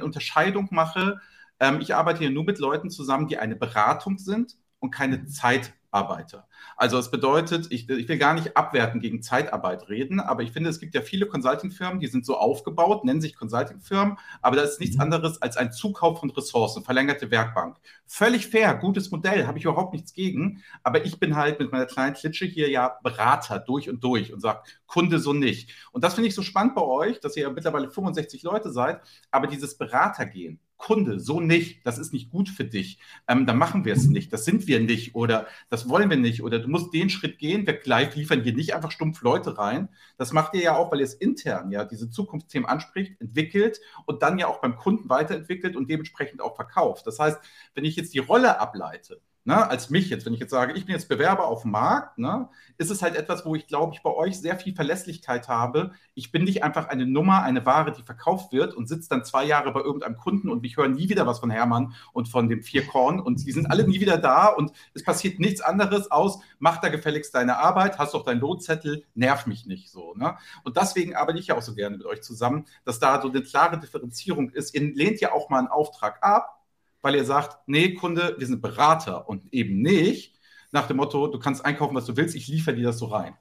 [0.49, 1.19] Unterscheidung mache.
[1.59, 5.73] Ähm, ich arbeite hier nur mit Leuten zusammen, die eine Beratung sind und keine Zeit
[5.91, 6.47] Zeitarbeiter.
[6.75, 10.69] Also es bedeutet, ich, ich, will gar nicht abwerten gegen Zeitarbeit reden, aber ich finde,
[10.69, 14.79] es gibt ja viele Consulting-Firmen, die sind so aufgebaut, nennen sich Consulting-Firmen, aber das ist
[14.79, 15.03] nichts mhm.
[15.03, 17.77] anderes als ein Zukauf von Ressourcen, verlängerte Werkbank.
[18.05, 21.85] Völlig fair, gutes Modell, habe ich überhaupt nichts gegen, aber ich bin halt mit meiner
[21.85, 25.71] kleinen Klitsche hier ja Berater durch und durch und sage, Kunde so nicht.
[25.91, 29.01] Und das finde ich so spannend bei euch, dass ihr ja mittlerweile 65 Leute seid,
[29.31, 33.85] aber dieses Beratergehen, Kunde, so nicht, das ist nicht gut für dich, ähm, dann machen
[33.85, 36.93] wir es nicht, das sind wir nicht oder das wollen wir nicht oder du musst
[36.93, 39.89] den Schritt gehen, wir gleich liefern hier nicht einfach stumpf Leute rein.
[40.17, 44.23] Das macht ihr ja auch, weil ihr es intern ja diese Zukunftsthemen anspricht, entwickelt und
[44.23, 47.05] dann ja auch beim Kunden weiterentwickelt und dementsprechend auch verkauft.
[47.05, 47.39] Das heißt,
[47.75, 50.85] wenn ich jetzt die Rolle ableite, ne, als mich jetzt, wenn ich jetzt sage, ich
[50.85, 54.01] bin jetzt Bewerber auf dem Markt, ne, ist es halt etwas, wo ich glaube ich
[54.01, 55.91] bei euch sehr viel Verlässlichkeit habe.
[56.13, 59.45] Ich bin nicht einfach eine Nummer, eine Ware, die verkauft wird und sitze dann zwei
[59.45, 62.61] Jahre bei irgendeinem Kunden und ich höre nie wieder was von Hermann und von dem
[62.61, 66.81] Vierkorn und die sind alle nie wieder da und es passiert nichts anderes aus, mach
[66.81, 70.13] da gefälligst deine Arbeit, hast doch deinen Lohnzettel, nerv mich nicht so.
[70.15, 70.37] Ne?
[70.63, 73.41] Und deswegen arbeite ich ja auch so gerne mit euch zusammen, dass da so eine
[73.41, 74.75] klare Differenzierung ist.
[74.75, 76.58] Ihr lehnt ja auch mal einen Auftrag ab,
[77.01, 80.39] weil ihr sagt, nee, Kunde, wir sind Berater und eben nicht
[80.71, 83.33] nach dem Motto, du kannst einkaufen, was du willst, ich liefere dir das so rein.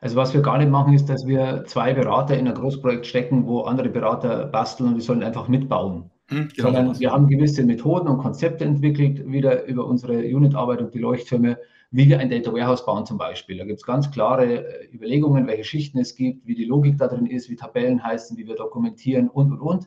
[0.00, 3.46] Also was wir gar nicht machen, ist, dass wir zwei Berater in ein Großprojekt stecken,
[3.46, 6.10] wo andere Berater basteln und die sollen einfach mitbauen.
[6.28, 10.92] Hm, genau Sondern wir haben gewisse Methoden und Konzepte entwickelt, wieder über unsere Unitarbeit und
[10.92, 11.58] die Leuchttürme,
[11.90, 13.56] wie wir ein Data Warehouse bauen zum Beispiel.
[13.56, 17.08] Da gibt es ganz klare äh, Überlegungen, welche Schichten es gibt, wie die Logik da
[17.08, 19.84] drin ist, wie Tabellen heißen, wie wir dokumentieren und, und, und.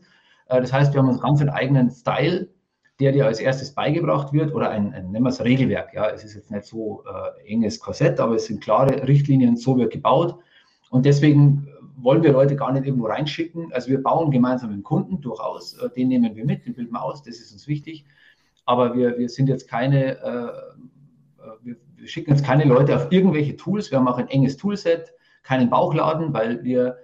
[0.48, 2.48] Äh, das heißt, wir haben uns ganz einen eigenen Style
[3.00, 5.94] der dir als erstes beigebracht wird oder ein, ein nennen wir es Regelwerk.
[5.94, 9.78] Ja, es ist jetzt nicht so äh, enges Korsett, aber es sind klare Richtlinien, so
[9.78, 10.40] wird gebaut.
[10.90, 13.72] Und deswegen wollen wir Leute gar nicht irgendwo reinschicken.
[13.74, 16.94] Also wir bauen gemeinsam mit dem Kunden durchaus, äh, den nehmen wir mit, den bilden
[16.94, 18.06] wir aus, das ist uns wichtig.
[18.66, 20.48] Aber wir, wir sind jetzt keine, äh,
[21.44, 23.92] äh wir, wir schicken jetzt keine Leute auf irgendwelche Tools.
[23.92, 26.98] Wir haben auch ein enges Toolset, keinen Bauchladen, weil wir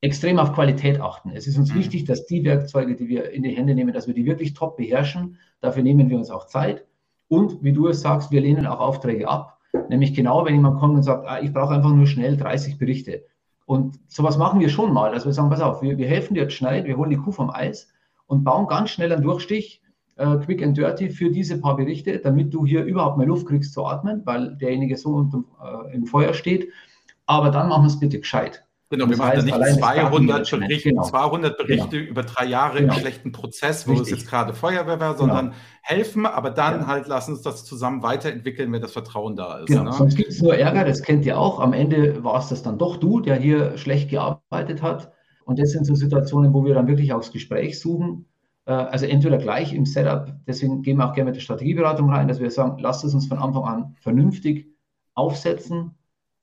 [0.00, 1.30] extrem auf Qualität achten.
[1.34, 1.78] Es ist uns mhm.
[1.78, 4.76] wichtig, dass die Werkzeuge, die wir in die Hände nehmen, dass wir die wirklich top
[4.76, 5.38] beherrschen.
[5.60, 6.84] Dafür nehmen wir uns auch Zeit.
[7.28, 9.58] Und wie du es sagst, wir lehnen auch Aufträge ab.
[9.88, 13.24] Nämlich genau, wenn jemand kommt und sagt, ah, ich brauche einfach nur schnell 30 Berichte.
[13.66, 15.10] Und sowas machen wir schon mal.
[15.10, 17.32] Also wir sagen, pass auf, wir, wir helfen dir jetzt schnell, wir holen die Kuh
[17.32, 17.92] vom Eis
[18.26, 19.82] und bauen ganz schnell einen Durchstich,
[20.16, 23.74] äh, quick and dirty, für diese paar Berichte, damit du hier überhaupt mal Luft kriegst
[23.74, 26.68] zu atmen, weil derjenige so unter, äh, im Feuer steht.
[27.26, 28.64] Aber dann machen wir es bitte gescheit.
[28.90, 31.02] Genau, wir machen ja nicht 200 Berichte, genau.
[31.02, 32.10] 200 Berichte genau.
[32.10, 32.94] über drei Jahre genau.
[32.94, 34.12] im schlechten Prozess, wo Richtig.
[34.12, 35.56] es jetzt gerade Feuerwehr war, sondern genau.
[35.82, 36.86] helfen, aber dann ja.
[36.86, 39.66] halt lassen uns das zusammen weiterentwickeln, wenn das Vertrauen da ist.
[39.66, 39.84] Genau.
[39.84, 39.92] Ne?
[39.92, 41.60] Sonst gibt es nur Ärger, das kennt ihr auch.
[41.60, 45.12] Am Ende war es das dann doch du, der hier schlecht gearbeitet hat.
[45.44, 48.24] Und das sind so Situationen, wo wir dann wirklich aufs Gespräch suchen.
[48.64, 52.26] Äh, also entweder gleich im Setup, deswegen gehen wir auch gerne mit der Strategieberatung rein,
[52.26, 54.74] dass wir sagen, lasst es uns von Anfang an vernünftig
[55.12, 55.97] aufsetzen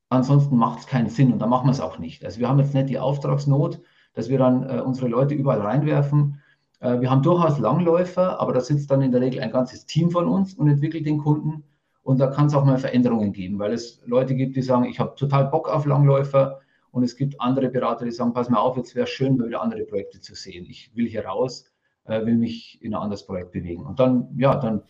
[0.09, 2.23] Ansonsten macht es keinen Sinn und dann machen wir es auch nicht.
[2.23, 3.81] Also wir haben jetzt nicht die Auftragsnot,
[4.13, 6.41] dass wir dann äh, unsere Leute überall reinwerfen.
[6.79, 10.11] Äh, wir haben durchaus Langläufer, aber da sitzt dann in der Regel ein ganzes Team
[10.11, 11.63] von uns und entwickelt den Kunden.
[12.03, 14.99] Und da kann es auch mal Veränderungen geben, weil es Leute gibt, die sagen, ich
[14.99, 16.59] habe total Bock auf Langläufer.
[16.91, 19.47] Und es gibt andere Berater, die sagen, pass mal auf, jetzt wäre es schön, mal
[19.47, 20.65] wieder andere Projekte zu sehen.
[20.69, 21.65] Ich will hier raus,
[22.05, 23.85] äh, will mich in ein anderes Projekt bewegen.
[23.85, 24.83] Und dann, ja, dann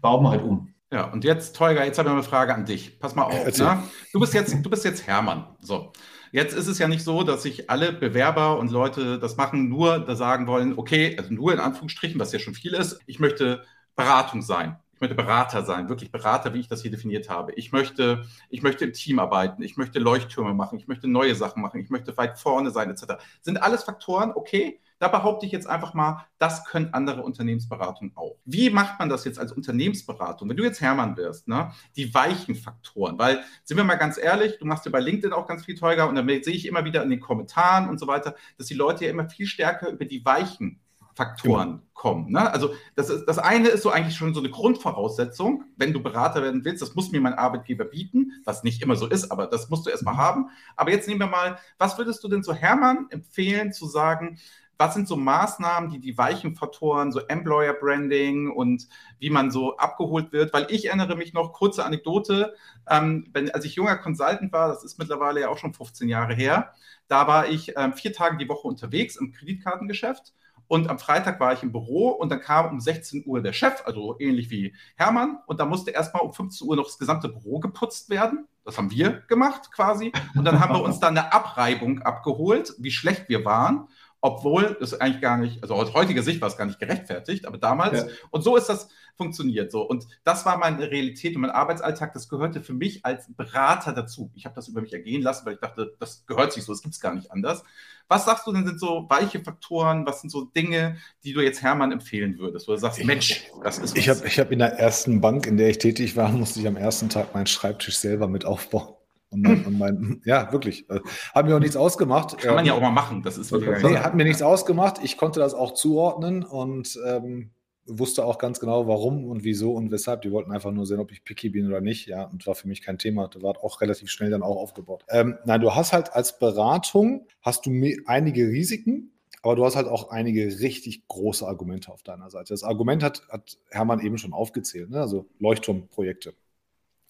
[0.00, 0.72] bauen wir halt um.
[0.92, 3.00] Ja, und jetzt, Teuger, jetzt habe ich eine Frage an dich.
[3.00, 3.46] Pass mal auf.
[3.58, 3.82] Ne?
[4.12, 5.46] Du, bist jetzt, du bist jetzt Hermann.
[5.60, 5.90] So.
[6.32, 10.00] Jetzt ist es ja nicht so, dass sich alle Bewerber und Leute das machen, nur
[10.00, 13.64] da sagen wollen, okay, also nur in Anführungsstrichen, was ja schon viel ist, ich möchte
[13.96, 14.76] Beratung sein.
[14.94, 17.52] Ich möchte Berater sein, wirklich Berater, wie ich das hier definiert habe.
[17.54, 21.62] Ich möchte, ich möchte im Team arbeiten, ich möchte Leuchttürme machen, ich möchte neue Sachen
[21.62, 23.14] machen, ich möchte weit vorne sein, etc.
[23.40, 28.36] Sind alles Faktoren, okay, da behaupte ich jetzt einfach mal, das können andere Unternehmensberatungen auch.
[28.44, 30.48] Wie macht man das jetzt als Unternehmensberatung?
[30.48, 34.58] Wenn du jetzt Hermann wirst, ne, die weichen Faktoren, weil, sind wir mal ganz ehrlich,
[34.60, 37.02] du machst ja bei LinkedIn auch ganz viel Teuger und dann sehe ich immer wieder
[37.02, 40.24] in den Kommentaren und so weiter, dass die Leute ja immer viel stärker über die
[40.24, 40.80] weichen
[41.14, 41.82] Faktoren genau.
[41.94, 42.32] kommen.
[42.32, 42.50] Ne?
[42.50, 46.42] Also das, ist, das eine ist so eigentlich schon so eine Grundvoraussetzung, wenn du Berater
[46.42, 49.68] werden willst, das muss mir mein Arbeitgeber bieten, was nicht immer so ist, aber das
[49.68, 50.18] musst du erstmal mhm.
[50.18, 50.50] haben.
[50.76, 54.38] Aber jetzt nehmen wir mal, was würdest du denn so Hermann empfehlen zu sagen,
[54.78, 59.76] was sind so Maßnahmen, die die weichen Faktoren, so Employer Branding und wie man so
[59.76, 60.52] abgeholt wird?
[60.52, 62.54] Weil ich erinnere mich noch, kurze Anekdote,
[62.88, 66.34] ähm, wenn, als ich junger Consultant war, das ist mittlerweile ja auch schon 15 Jahre
[66.34, 66.72] her,
[67.08, 70.32] da war ich ähm, vier Tage die Woche unterwegs im Kreditkartengeschäft.
[70.72, 73.82] Und am Freitag war ich im Büro und dann kam um 16 Uhr der Chef,
[73.84, 75.38] also ähnlich wie Hermann.
[75.46, 78.48] Und da musste erstmal um 15 Uhr noch das gesamte Büro geputzt werden.
[78.64, 80.12] Das haben wir gemacht quasi.
[80.34, 83.88] Und dann haben wir uns dann eine Abreibung abgeholt, wie schlecht wir waren.
[84.22, 87.58] Obwohl es eigentlich gar nicht, also aus heutiger Sicht war es gar nicht gerechtfertigt, aber
[87.58, 88.06] damals, ja.
[88.30, 89.82] und so ist das funktioniert so.
[89.82, 94.30] Und das war meine Realität und mein Arbeitsalltag, das gehörte für mich als Berater dazu.
[94.34, 96.82] Ich habe das über mich ergehen lassen, weil ich dachte, das gehört sich so, das
[96.82, 97.64] gibt es gar nicht anders.
[98.06, 101.60] Was sagst du denn, sind so weiche Faktoren, was sind so Dinge, die du jetzt
[101.60, 103.98] Hermann empfehlen würdest, wo du sagst, Mensch, das ist was.
[103.98, 106.68] Ich habe ich hab in der ersten Bank, in der ich tätig war, musste ich
[106.68, 108.94] am ersten Tag meinen Schreibtisch selber mit aufbauen.
[109.32, 110.88] Und mein, und mein, ja, wirklich.
[110.90, 111.00] Äh,
[111.34, 112.38] hat mir auch nichts ausgemacht.
[112.38, 113.22] Kann man ja auch mal machen.
[113.22, 115.02] Das ist nee, hat mir nichts ausgemacht.
[115.02, 117.50] Ich konnte das auch zuordnen und ähm,
[117.86, 120.22] wusste auch ganz genau, warum und wieso und weshalb.
[120.22, 122.06] Die wollten einfach nur sehen, ob ich picky bin oder nicht.
[122.06, 123.28] Ja, und war für mich kein Thema.
[123.28, 125.04] Das war auch relativ schnell dann auch aufgebaut.
[125.08, 127.72] Ähm, nein, du hast halt als Beratung hast du
[128.06, 129.08] einige Risiken.
[129.44, 132.52] Aber du hast halt auch einige richtig große Argumente auf deiner Seite.
[132.52, 135.00] Das Argument hat, hat Hermann eben schon aufgezählt, ne?
[135.00, 136.34] also Leuchtturmprojekte.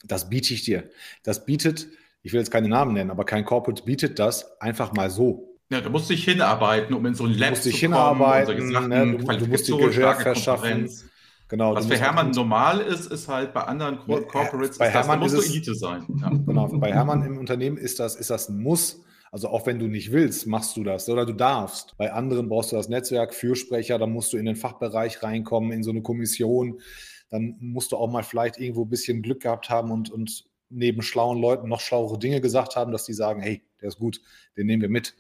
[0.05, 0.89] Das biete ich dir.
[1.23, 1.89] Das bietet
[2.23, 5.59] ich will jetzt keine Namen nennen, aber kein Corporate bietet das einfach mal so.
[5.71, 7.81] Ja, du musst dich hinarbeiten, um in so ein Lab zu kommen.
[7.81, 9.17] Hinarbeiten, Sachen, ne?
[9.17, 10.91] du, du musst die Gehör verschaffen.
[11.49, 15.37] Genau, Was für Hermann normal ist, ist halt bei anderen Corporates, bei Hermann das, da
[15.37, 16.07] musst du Elite sein.
[16.21, 16.31] Ja.
[16.31, 19.03] Genau, bei Hermann im Unternehmen ist das, ist das ein Muss.
[19.31, 21.95] Also auch wenn du nicht willst, machst du das oder du darfst.
[21.97, 25.83] Bei anderen brauchst du das Netzwerk, Fürsprecher, dann musst du in den Fachbereich reinkommen, in
[25.83, 26.81] so eine Kommission.
[27.29, 31.03] Dann musst du auch mal vielleicht irgendwo ein bisschen Glück gehabt haben und, und neben
[31.03, 34.21] schlauen Leuten noch schlauere Dinge gesagt haben, dass die sagen, hey, der ist gut,
[34.57, 35.15] den nehmen wir mit.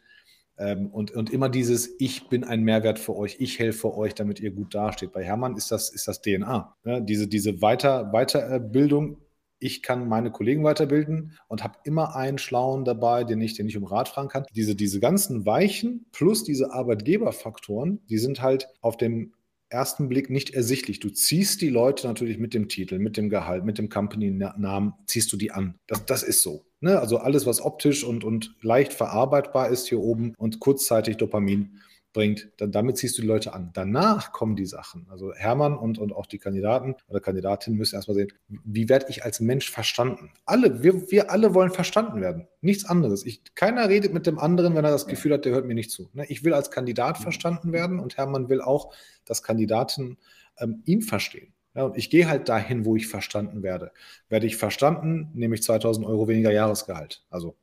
[0.58, 4.40] Ähm, und, und immer dieses, ich bin ein Mehrwert für euch, ich helfe euch, damit
[4.40, 5.12] ihr gut dasteht.
[5.12, 6.76] Bei Hermann ist das, ist das DNA.
[6.84, 7.02] Ne?
[7.02, 9.18] Diese, diese Weiter, Weiterbildung,
[9.58, 13.76] ich kann meine Kollegen weiterbilden und habe immer einen Schlauen dabei, den ich, den ich
[13.76, 14.44] um Rat fragen kann.
[14.54, 19.32] Diese, diese ganzen Weichen plus diese Arbeitgeberfaktoren, die sind halt auf dem
[19.72, 21.00] ersten Blick nicht ersichtlich.
[21.00, 25.32] Du ziehst die Leute natürlich mit dem Titel, mit dem Gehalt, mit dem Company-Namen, ziehst
[25.32, 25.74] du die an.
[25.86, 26.64] Das, das ist so.
[26.80, 26.98] Ne?
[26.98, 31.78] Also alles, was optisch und, und leicht verarbeitbar ist hier oben und kurzzeitig Dopamin
[32.12, 33.70] bringt, dann damit ziehst du die Leute an.
[33.72, 35.06] Danach kommen die Sachen.
[35.10, 39.24] Also Hermann und, und auch die Kandidaten oder Kandidatinnen müssen erstmal sehen, wie werde ich
[39.24, 40.32] als Mensch verstanden?
[40.44, 42.48] Alle, wir, wir alle wollen verstanden werden.
[42.60, 43.24] Nichts anderes.
[43.24, 45.90] Ich, keiner redet mit dem anderen, wenn er das Gefühl hat, der hört mir nicht
[45.90, 46.10] zu.
[46.12, 46.26] Ne?
[46.28, 48.94] Ich will als Kandidat verstanden werden und Hermann will auch,
[49.24, 50.18] dass Kandidaten
[50.58, 51.52] ähm, ihn verstehen.
[51.74, 53.92] Ja, und ich gehe halt dahin, wo ich verstanden werde.
[54.28, 57.24] Werde ich verstanden, nehme ich 2000 Euro weniger Jahresgehalt.
[57.30, 57.56] Also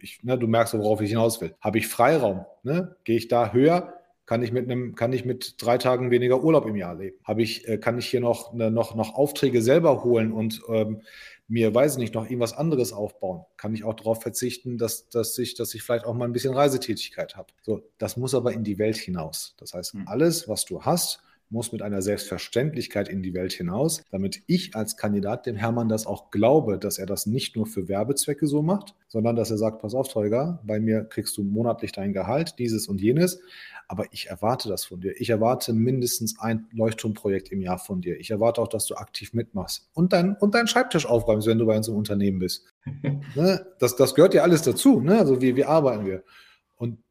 [0.00, 1.54] ich, ne, du merkst, worauf ich hinaus will.
[1.60, 2.44] Habe ich Freiraum?
[2.62, 2.96] Ne?
[3.04, 3.94] Gehe ich da höher?
[4.24, 7.16] Kann ich mit einem, kann ich mit drei Tagen weniger Urlaub im Jahr leben?
[7.24, 11.02] Habe ich, äh, kann ich hier noch, ne, noch, noch Aufträge selber holen und ähm,
[11.48, 13.44] mir, weiß nicht, noch irgendwas anderes aufbauen?
[13.56, 16.54] Kann ich auch darauf verzichten, dass, dass, ich, dass ich vielleicht auch mal ein bisschen
[16.54, 17.48] Reisetätigkeit habe?
[17.62, 19.54] So, das muss aber in die Welt hinaus.
[19.58, 20.08] Das heißt, hm.
[20.08, 21.20] alles, was du hast,
[21.52, 26.06] muss mit einer Selbstverständlichkeit in die Welt hinaus, damit ich als Kandidat dem Hermann das
[26.06, 29.82] auch glaube, dass er das nicht nur für Werbezwecke so macht, sondern dass er sagt,
[29.82, 33.40] pass auf, Tolga, bei mir kriegst du monatlich dein Gehalt, dieses und jenes,
[33.86, 35.20] aber ich erwarte das von dir.
[35.20, 38.18] Ich erwarte mindestens ein Leuchtturmprojekt im Jahr von dir.
[38.18, 41.66] Ich erwarte auch, dass du aktiv mitmachst und, dein, und deinen Schreibtisch aufräumst, wenn du
[41.66, 42.64] bei uns im Unternehmen bist.
[43.34, 43.66] ne?
[43.78, 45.00] das, das gehört ja alles dazu.
[45.00, 45.18] Ne?
[45.18, 46.24] Also wie, wie arbeiten wir?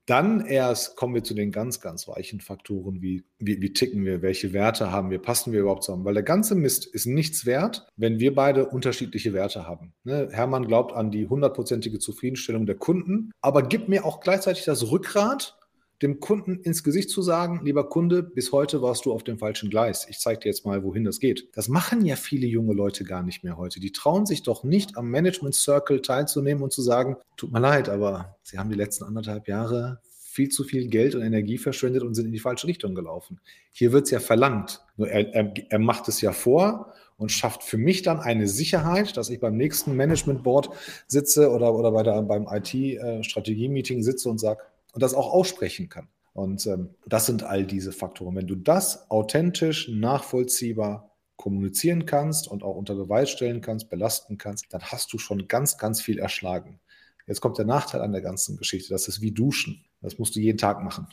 [0.06, 4.22] Dann erst kommen wir zu den ganz, ganz weichen Faktoren, wie, wie, wie, ticken wir,
[4.22, 6.06] welche Werte haben wir, passen wir überhaupt zusammen.
[6.06, 9.94] Weil der ganze Mist ist nichts wert, wenn wir beide unterschiedliche Werte haben.
[10.04, 10.30] Ne?
[10.32, 15.58] Hermann glaubt an die hundertprozentige Zufriedenstellung der Kunden, aber gibt mir auch gleichzeitig das Rückgrat,
[16.02, 19.70] dem Kunden ins Gesicht zu sagen, lieber Kunde, bis heute warst du auf dem falschen
[19.70, 20.08] Gleis.
[20.10, 21.50] Ich zeige dir jetzt mal, wohin das geht.
[21.54, 23.80] Das machen ja viele junge Leute gar nicht mehr heute.
[23.80, 27.90] Die trauen sich doch nicht, am Management Circle teilzunehmen und zu sagen, tut mir leid,
[27.90, 32.16] aber sie haben die letzten anderthalb Jahre viel zu viel Geld und Energie verschwendet und
[32.16, 33.40] sind in die falsche Richtung gelaufen.
[33.72, 34.82] Hier wird es ja verlangt.
[34.96, 39.18] Nur er, er, er macht es ja vor und schafft für mich dann eine Sicherheit,
[39.18, 40.70] dass ich beim nächsten Management Board
[41.06, 44.62] sitze oder, oder bei der, beim IT-Strategie-Meeting äh, sitze und sage,
[44.92, 46.08] und das auch aussprechen kann.
[46.34, 48.36] Und ähm, das sind all diese Faktoren.
[48.36, 54.74] Wenn du das authentisch, nachvollziehbar kommunizieren kannst und auch unter Beweis stellen kannst, belasten kannst,
[54.74, 56.80] dann hast du schon ganz, ganz viel erschlagen.
[57.28, 58.94] Jetzt kommt der Nachteil an der ganzen Geschichte.
[58.94, 59.84] Das ist wie Duschen.
[60.02, 61.08] Das musst du jeden Tag machen.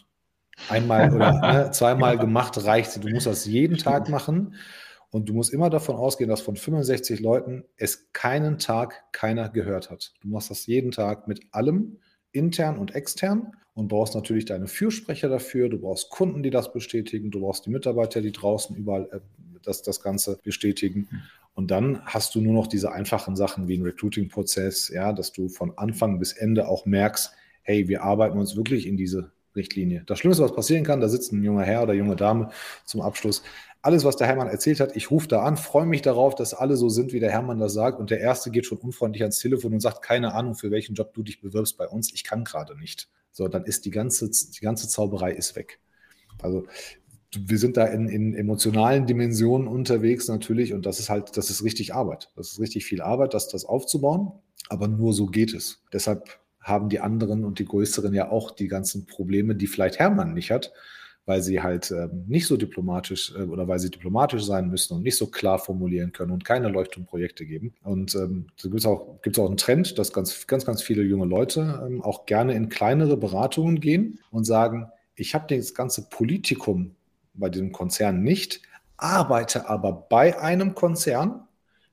[0.69, 3.03] Einmal oder ne, zweimal gemacht reicht.
[3.03, 4.55] Du musst das jeden Tag machen.
[5.11, 9.91] Und du musst immer davon ausgehen, dass von 65 Leuten es keinen Tag keiner gehört
[9.91, 10.13] hat.
[10.21, 11.99] Du machst das jeden Tag mit allem
[12.39, 17.31] intern und extern und brauchst natürlich deine Fürsprecher dafür, du brauchst Kunden, die das bestätigen,
[17.31, 19.21] du brauchst die Mitarbeiter, die draußen überall äh,
[19.63, 21.09] das, das Ganze bestätigen.
[21.55, 25.49] Und dann hast du nur noch diese einfachen Sachen wie ein Recruiting-Prozess, ja, dass du
[25.49, 30.05] von Anfang bis Ende auch merkst, hey, wir arbeiten uns wirklich in diese Richtlinie.
[30.07, 32.51] Das Schlimmste, was passieren kann, da sitzt ein junger Herr oder junge Dame
[32.85, 33.43] zum Abschluss.
[33.89, 36.77] Alles, was der Hermann erzählt hat, ich rufe da an, freue mich darauf, dass alle
[36.77, 37.99] so sind, wie der Hermann das sagt.
[37.99, 41.15] Und der Erste geht schon unfreundlich ans Telefon und sagt, keine Ahnung, für welchen Job
[41.15, 42.13] du dich bewirbst bei uns.
[42.13, 43.09] Ich kann gerade nicht.
[43.33, 45.81] so dann ist die ganze, die ganze Zauberei ist weg.
[46.43, 46.67] Also
[47.35, 51.65] wir sind da in, in, emotionalen Dimensionen unterwegs natürlich und das ist halt, das ist
[51.65, 52.31] richtig Arbeit.
[52.37, 54.33] Das ist richtig viel Arbeit, das, das aufzubauen,
[54.69, 55.83] aber nur so geht es.
[55.95, 60.35] Deshalb haben die anderen und die größeren ja auch die ganzen Probleme, die vielleicht Hermann
[60.35, 60.75] nicht hat,
[61.29, 65.03] weil sie halt ähm, nicht so diplomatisch äh, oder weil sie diplomatisch sein müssen und
[65.03, 67.75] nicht so klar formulieren können und keine Leuchtturmprojekte geben.
[67.83, 71.03] Und ähm, da gibt es auch, gibt's auch einen Trend, dass ganz, ganz, ganz viele
[71.03, 76.09] junge Leute ähm, auch gerne in kleinere Beratungen gehen und sagen, ich habe das ganze
[76.09, 76.97] Politikum
[77.35, 78.63] bei diesem Konzern nicht,
[78.97, 81.47] arbeite aber bei einem Konzern,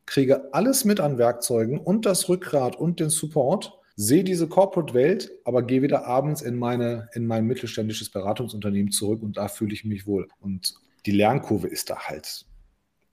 [0.05, 5.63] kriege alles mit an Werkzeugen und das Rückgrat und den Support sehe diese Corporate-Welt, aber
[5.63, 10.05] gehe wieder abends in, meine, in mein mittelständisches Beratungsunternehmen zurück und da fühle ich mich
[10.05, 10.27] wohl.
[10.39, 12.45] Und die Lernkurve ist da halt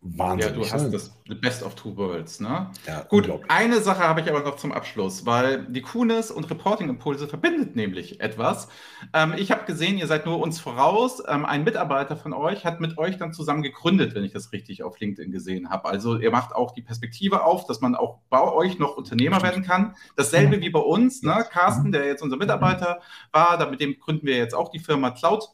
[0.05, 0.51] Wahnsinn.
[0.51, 2.71] Ja, du hast das the best of two worlds, ne?
[2.89, 7.29] Ja, Gut, eine Sache habe ich aber noch zum Abschluss, weil die Kunis und Reporting-Impulse
[7.29, 8.67] verbindet nämlich etwas.
[9.15, 11.23] Ähm, ich habe gesehen, ihr seid nur uns voraus.
[11.29, 14.83] Ähm, ein Mitarbeiter von euch hat mit euch dann zusammen gegründet, wenn ich das richtig
[14.83, 15.89] auf LinkedIn gesehen habe.
[15.89, 19.63] Also ihr macht auch die Perspektive auf, dass man auch bei euch noch Unternehmer werden
[19.63, 19.95] kann.
[20.17, 21.47] Dasselbe wie bei uns, ne?
[21.49, 25.13] Carsten, der jetzt unser Mitarbeiter war, da, mit dem gründen wir jetzt auch die Firma
[25.13, 25.45] Cloud.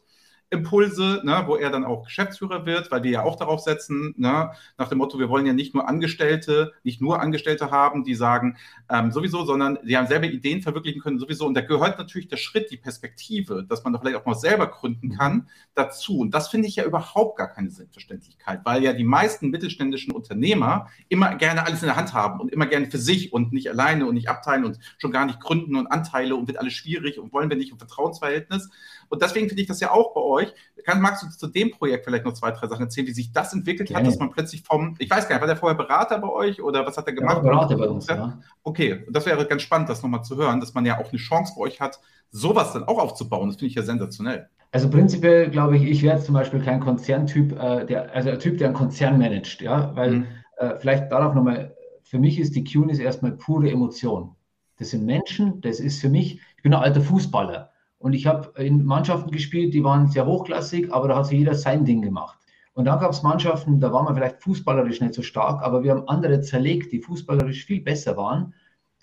[0.51, 4.51] Impulse, ne, wo er dann auch Geschäftsführer wird, weil wir ja auch darauf setzen, ne,
[4.77, 8.57] nach dem Motto, wir wollen ja nicht nur Angestellte, nicht nur Angestellte haben, die sagen
[8.89, 11.45] ähm, sowieso, sondern die haben selber Ideen verwirklichen können sowieso.
[11.45, 14.67] Und da gehört natürlich der Schritt, die Perspektive, dass man doch vielleicht auch mal selber
[14.67, 16.19] gründen kann, dazu.
[16.19, 20.87] Und das finde ich ja überhaupt gar keine Selbstverständlichkeit, weil ja die meisten mittelständischen Unternehmer
[21.09, 24.07] immer gerne alles in der Hand haben und immer gerne für sich und nicht alleine
[24.07, 27.31] und nicht abteilen und schon gar nicht gründen und Anteile und wird alles schwierig und
[27.33, 28.69] wollen wir nicht ein Vertrauensverhältnis.
[29.09, 30.38] Und deswegen finde ich das ja auch bei euch.
[30.85, 33.53] Kann, magst du zu dem Projekt vielleicht noch zwei, drei Sachen erzählen, wie sich das
[33.53, 34.03] entwickelt Gerne.
[34.03, 36.61] hat, dass man plötzlich vom, ich weiß gar nicht, war der vorher Berater bei euch
[36.61, 37.37] oder was hat er gemacht?
[37.37, 38.39] Ja, Berater bei uns, ja.
[38.63, 41.53] Okay, das wäre ganz spannend, das nochmal zu hören, dass man ja auch eine Chance
[41.55, 41.99] bei euch hat,
[42.31, 43.49] sowas dann auch aufzubauen.
[43.49, 44.49] Das finde ich ja sensationell.
[44.71, 48.57] Also prinzipiell glaube ich, ich wäre zum Beispiel kein Konzerntyp, äh, der, also ein Typ,
[48.59, 50.27] der einen Konzern managt, ja, weil mhm.
[50.57, 54.35] äh, vielleicht darauf nochmal, für mich ist die QNIS erstmal pure Emotion.
[54.77, 57.68] Das sind Menschen, das ist für mich, ich bin ein alter Fußballer.
[57.99, 61.53] Und ich habe in Mannschaften gespielt, die waren sehr hochklassig, aber da hat sich jeder
[61.53, 62.39] sein Ding gemacht.
[62.73, 65.91] Und dann gab es Mannschaften, da waren wir vielleicht fußballerisch nicht so stark, aber wir
[65.91, 68.53] haben andere zerlegt, die fußballerisch viel besser waren,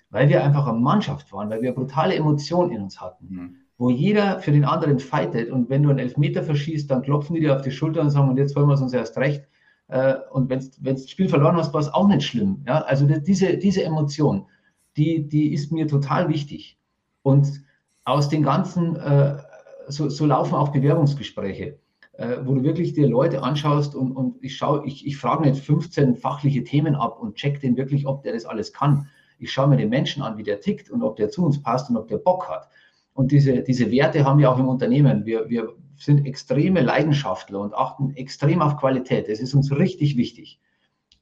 [0.09, 3.55] weil wir einfach eine Mannschaft waren, weil wir brutale Emotionen in uns hatten, mhm.
[3.77, 5.51] wo jeder für den anderen fightet.
[5.51, 8.29] Und wenn du einen Elfmeter verschießt, dann klopfen die dir auf die Schulter und sagen,
[8.29, 9.47] und jetzt wollen wir es uns erst recht.
[9.89, 12.63] Äh, und wenn du das Spiel verloren hast, war es auch nicht schlimm.
[12.65, 12.81] Ja?
[12.81, 14.47] Also diese, diese Emotion,
[14.95, 16.79] die, die ist mir total wichtig.
[17.21, 17.61] Und
[18.07, 19.35] aus den ganzen, äh,
[19.87, 21.77] so, so, laufen auch Bewerbungsgespräche,
[22.13, 25.61] äh, wo du wirklich dir Leute anschaust und, und ich schaue, ich, ich frage nicht
[25.61, 29.09] 15 fachliche Themen ab und check den wirklich, ob der das alles kann.
[29.39, 31.89] Ich schaue mir den Menschen an, wie der tickt und ob der zu uns passt
[31.89, 32.69] und ob der Bock hat.
[33.13, 35.25] Und diese, diese Werte haben wir auch im Unternehmen.
[35.25, 39.27] Wir, wir sind extreme Leidenschaftler und achten extrem auf Qualität.
[39.27, 40.61] Das ist uns richtig wichtig.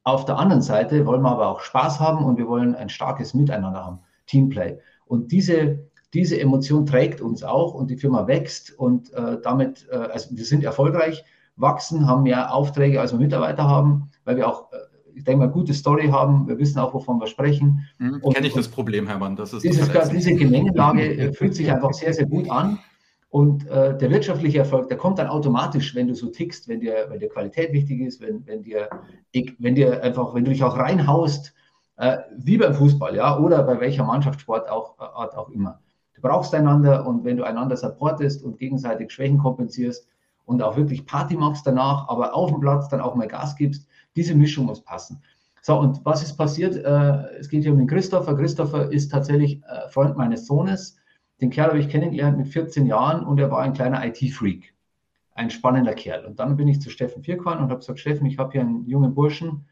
[0.03, 3.33] Auf der anderen Seite wollen wir aber auch Spaß haben und wir wollen ein starkes
[3.33, 4.77] Miteinander haben, Teamplay.
[5.05, 5.79] Und diese,
[6.15, 10.45] diese Emotion trägt uns auch und die Firma wächst und äh, damit, äh, also wir
[10.45, 11.25] sind erfolgreich,
[11.57, 14.77] wachsen, haben mehr Aufträge, als wir Mitarbeiter haben, weil wir auch, äh,
[15.13, 16.47] ich denke mal, gute Story haben.
[16.47, 17.85] Wir wissen auch, wovon wir sprechen.
[17.99, 19.35] Mhm, Kenne ich das Problem, Hermann.
[19.35, 22.79] Das ist dieses, diese Gemengelage äh, fühlt sich einfach sehr, sehr gut an.
[23.29, 27.07] Und äh, der wirtschaftliche Erfolg, der kommt dann automatisch, wenn du so tickst, wenn dir,
[27.09, 28.89] wenn dir Qualität wichtig ist, wenn, wenn, dir,
[29.59, 31.53] wenn dir einfach, wenn du dich auch reinhaust,
[31.97, 35.81] äh, wie beim Fußball, ja, oder bei welcher Mannschaftssport auch, Art auch immer.
[36.15, 40.07] Du brauchst einander und wenn du einander supportest und gegenseitig Schwächen kompensierst
[40.45, 43.87] und auch wirklich Party machst danach, aber auf dem Platz dann auch mal Gas gibst,
[44.15, 45.21] diese Mischung muss passen.
[45.61, 46.75] So, und was ist passiert?
[46.75, 48.35] Äh, es geht hier um den Christopher.
[48.35, 50.97] Christopher ist tatsächlich äh, Freund meines Sohnes.
[51.41, 54.73] Den Kerl habe ich kennengelernt mit 14 Jahren und er war ein kleiner IT-Freak.
[55.33, 56.25] Ein spannender Kerl.
[56.25, 58.85] Und dann bin ich zu Steffen Vierkorn und habe gesagt, Steffen, ich habe hier einen
[58.87, 59.65] jungen Burschen,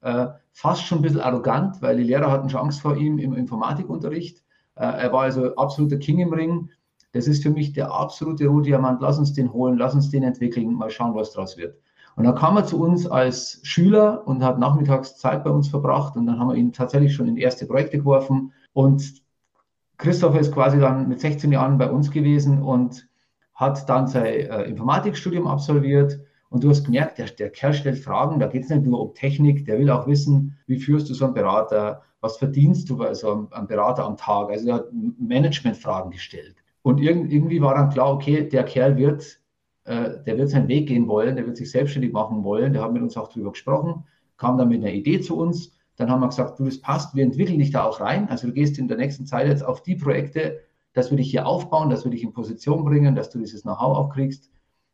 [0.00, 3.34] äh, fast schon ein bisschen arrogant, weil die Lehrer hatten schon Angst vor ihm im
[3.34, 4.42] Informatikunterricht.
[4.76, 6.70] Äh, er war also absoluter King im Ring.
[7.12, 9.00] Das ist für mich der absolute Rohdiamant.
[9.00, 11.76] Lass uns den holen, lass uns den entwickeln, mal schauen, was draus wird.
[12.16, 16.16] Und dann kam er zu uns als Schüler und hat nachmittags Zeit bei uns verbracht
[16.16, 18.52] und dann haben wir ihn tatsächlich schon in erste Projekte geworfen.
[18.74, 19.22] Und
[19.96, 23.08] Christopher ist quasi dann mit 16 Jahren bei uns gewesen und
[23.54, 26.20] hat dann sein äh, Informatikstudium absolviert.
[26.50, 29.14] Und du hast gemerkt, der, der Kerl stellt Fragen, da geht es nicht nur um
[29.14, 33.12] Technik, der will auch wissen, wie führst du so einen Berater, was verdienst du bei
[33.12, 34.48] so einem, Berater am Tag?
[34.48, 34.86] Also er hat
[35.18, 36.54] Managementfragen gestellt.
[36.82, 39.40] Und irgendwie war dann klar, okay, der Kerl wird,
[39.84, 42.72] äh, der wird seinen Weg gehen wollen, der wird sich selbstständig machen wollen.
[42.72, 44.04] Der hat mit uns auch darüber gesprochen,
[44.36, 45.76] kam dann mit einer Idee zu uns.
[45.96, 48.28] Dann haben wir gesagt, du, das passt, wir entwickeln dich da auch rein.
[48.28, 50.60] Also du gehst in der nächsten Zeit jetzt auf die Projekte,
[50.94, 53.96] dass wir dich hier aufbauen, dass wir dich in Position bringen, dass du dieses Know-how
[53.98, 54.50] auch kriegst.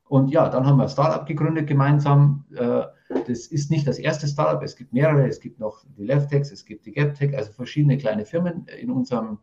[0.08, 2.44] Und ja, dann haben wir ein Startup gegründet gemeinsam.
[2.54, 2.82] Äh,
[3.26, 5.26] das ist nicht das erste Startup, es gibt mehrere.
[5.26, 9.38] Es gibt noch die Leftex, es gibt die GapTech, also verschiedene kleine Firmen in unserem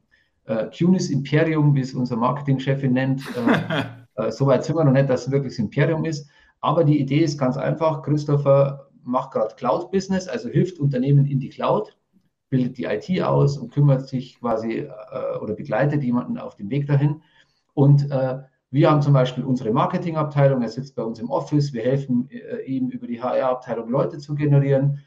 [0.46, 3.22] äh, QNIS Imperium, wie es unser Marketingchefin nennt.
[4.18, 6.30] Äh, äh, Soweit sind wir noch nicht, dass es wirklich das Imperium ist.
[6.62, 8.02] Aber die Idee ist ganz einfach.
[8.02, 11.96] Christopher macht gerade Cloud-Business, also hilft Unternehmen in die Cloud,
[12.50, 16.88] bildet die IT aus und kümmert sich quasi äh, oder begleitet jemanden auf dem Weg
[16.88, 17.22] dahin.
[17.74, 18.40] Und äh,
[18.72, 22.64] wir haben zum Beispiel unsere Marketingabteilung, er sitzt bei uns im Office, wir helfen äh,
[22.64, 25.00] ihm über die HR-Abteilung Leute zu generieren.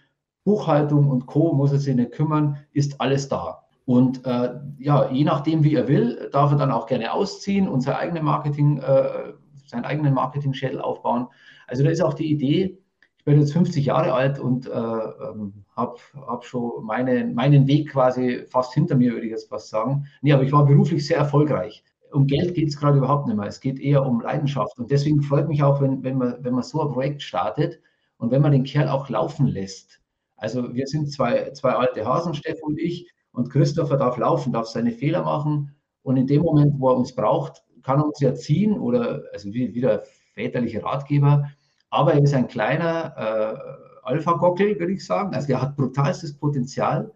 [0.45, 1.53] Buchhaltung und Co.
[1.53, 3.65] muss er sich nicht kümmern, ist alles da.
[3.85, 7.83] Und äh, ja, je nachdem, wie er will, darf er dann auch gerne ausziehen und
[7.83, 9.33] sein eigene Marketing, äh,
[9.67, 11.27] seinen eigenen Marketing-Schädel aufbauen.
[11.67, 12.79] Also da ist auch die Idee,
[13.19, 15.97] ich bin jetzt 50 Jahre alt und äh, ähm, habe
[16.27, 20.07] hab schon meine, meinen Weg quasi fast hinter mir, würde ich jetzt fast sagen.
[20.23, 23.47] Nee, aber ich war beruflich sehr erfolgreich um Geld geht es gerade überhaupt nicht mehr.
[23.47, 24.79] Es geht eher um Leidenschaft.
[24.79, 27.81] Und deswegen freut mich auch, wenn, wenn, man, wenn man so ein Projekt startet
[28.17, 30.01] und wenn man den Kerl auch laufen lässt.
[30.37, 34.67] Also wir sind zwei, zwei alte Hasen, Steffen und ich, und Christopher darf laufen, darf
[34.67, 35.75] seine Fehler machen.
[36.03, 39.53] Und in dem Moment, wo er uns braucht, kann er uns ja ziehen oder also
[39.53, 40.03] wie der
[40.35, 41.51] väterliche Ratgeber.
[41.91, 45.35] Aber er ist ein kleiner äh, Alpha-Gockel, würde ich sagen.
[45.35, 47.13] Also er hat brutalstes Potenzial.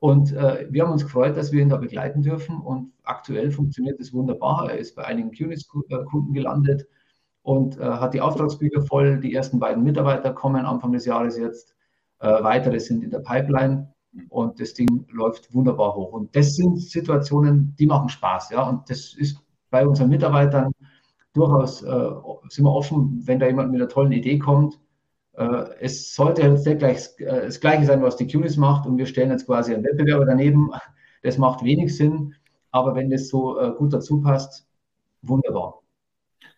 [0.00, 2.58] Und äh, wir haben uns gefreut, dass wir ihn da begleiten dürfen.
[2.58, 4.70] Und aktuell funktioniert es wunderbar.
[4.70, 6.86] Er ist bei einigen QNIS-Kunden gelandet
[7.42, 9.20] und äh, hat die Auftragsbücher voll.
[9.20, 11.74] Die ersten beiden Mitarbeiter kommen Anfang des Jahres jetzt.
[12.18, 13.92] Äh, weitere sind in der Pipeline.
[14.30, 16.12] Und das Ding läuft wunderbar hoch.
[16.12, 18.50] Und das sind Situationen, die machen Spaß.
[18.50, 18.62] Ja?
[18.68, 19.38] Und das ist
[19.70, 20.72] bei unseren Mitarbeitern
[21.34, 22.10] durchaus, äh,
[22.48, 24.78] sind wir offen, wenn da jemand mit einer tollen Idee kommt
[25.80, 29.30] es sollte jetzt gleich, äh, das Gleiche sein, was die QNIS macht und wir stellen
[29.30, 30.70] jetzt quasi einen Wettbewerber daneben.
[31.22, 32.34] Das macht wenig Sinn,
[32.70, 34.66] aber wenn das so äh, gut dazu passt,
[35.22, 35.82] wunderbar.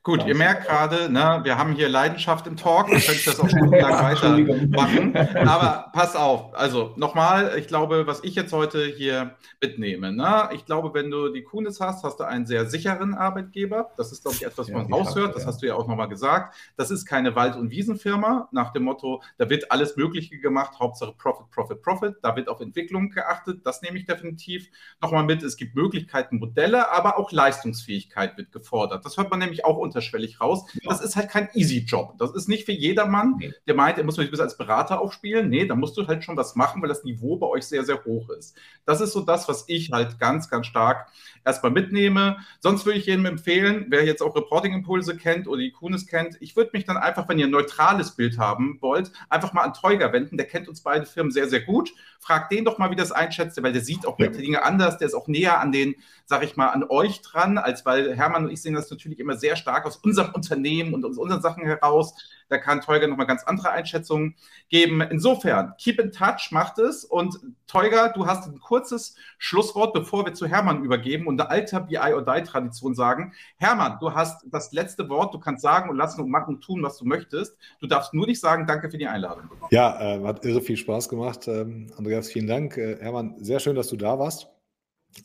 [0.08, 2.90] Gut, ihr merkt gerade, ne, wir haben hier Leidenschaft im Talk.
[2.90, 5.14] Ich könnte das auch schon lang weitermachen.
[5.46, 10.64] Aber pass auf, also nochmal, ich glaube, was ich jetzt heute hier mitnehme, ne, ich
[10.64, 13.90] glaube, wenn du die Kunis hast, hast du einen sehr sicheren Arbeitgeber.
[13.98, 15.36] Das ist, glaube ich, etwas, was man raushört.
[15.36, 16.56] Das hast du ja auch nochmal gesagt.
[16.78, 21.12] Das ist keine Wald- und Wiesenfirma nach dem Motto, da wird alles Mögliche gemacht, Hauptsache
[21.18, 22.14] Profit, Profit, Profit.
[22.22, 23.60] Da wird auf Entwicklung geachtet.
[23.66, 24.70] Das nehme ich definitiv
[25.02, 25.42] nochmal mit.
[25.42, 29.04] Es gibt Möglichkeiten, Modelle, aber auch Leistungsfähigkeit wird gefordert.
[29.04, 30.64] Das hört man nämlich auch unterschwellig raus.
[30.74, 30.90] Ja.
[30.90, 32.16] Das ist halt kein Easy-Job.
[32.18, 33.52] Das ist nicht für jedermann, nee.
[33.66, 35.48] der meint, er muss mich bis als Berater aufspielen.
[35.48, 38.04] Nee, da musst du halt schon was machen, weil das Niveau bei euch sehr, sehr
[38.04, 38.56] hoch ist.
[38.84, 41.08] Das ist so das, was ich halt ganz, ganz stark
[41.44, 42.38] erstmal mitnehme.
[42.60, 46.56] Sonst würde ich jedem empfehlen, wer jetzt auch Reporting-Impulse kennt oder die Kunis kennt, ich
[46.56, 50.12] würde mich dann einfach, wenn ihr ein neutrales Bild haben wollt, einfach mal an Teuger
[50.12, 50.36] wenden.
[50.36, 51.90] Der kennt uns beide Firmen sehr, sehr gut.
[52.20, 54.28] Fragt den doch mal, wie das einschätzt, weil der sieht auch ja.
[54.28, 54.98] Dinge anders.
[54.98, 55.94] Der ist auch näher an den,
[56.26, 59.36] sag ich mal, an euch dran, als weil Hermann und ich sehen das natürlich immer
[59.36, 62.14] sehr stark aus unserem Unternehmen und aus unseren Sachen heraus.
[62.48, 64.34] Da kann Teuger nochmal ganz andere Einschätzungen
[64.68, 65.00] geben.
[65.02, 67.04] Insofern, keep in touch, macht es.
[67.04, 71.80] Und Teuger, du hast ein kurzes Schlusswort, bevor wir zu Hermann übergeben und eine alte
[71.80, 73.34] BI or Die Tradition sagen.
[73.56, 75.34] Hermann, du hast das letzte Wort.
[75.34, 77.56] Du kannst sagen und lassen und machen und tun, was du möchtest.
[77.80, 79.44] Du darfst nur nicht sagen, danke für die Einladung.
[79.70, 81.48] Ja, äh, hat irre viel Spaß gemacht.
[81.48, 82.76] Ähm, Andreas, vielen Dank.
[82.78, 84.48] Äh, Hermann, sehr schön, dass du da warst.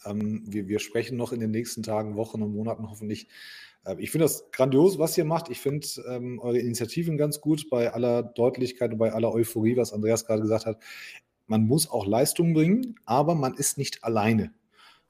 [0.05, 3.27] Ähm, wir, wir sprechen noch in den nächsten Tagen, Wochen und Monaten hoffentlich
[3.97, 5.49] ich finde das grandios, was ihr macht.
[5.49, 9.91] Ich finde ähm, eure Initiativen ganz gut bei aller Deutlichkeit und bei aller Euphorie, was
[9.91, 10.81] Andreas gerade gesagt hat.
[11.47, 14.53] Man muss auch Leistung bringen, aber man ist nicht alleine.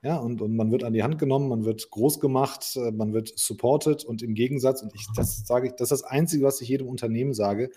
[0.01, 3.13] Ja, und, und man wird an die Hand genommen, man wird groß gemacht, äh, man
[3.13, 6.59] wird supported und im Gegensatz, und ich, das sage ich, das ist das Einzige, was
[6.59, 7.69] ich jedem Unternehmen sage,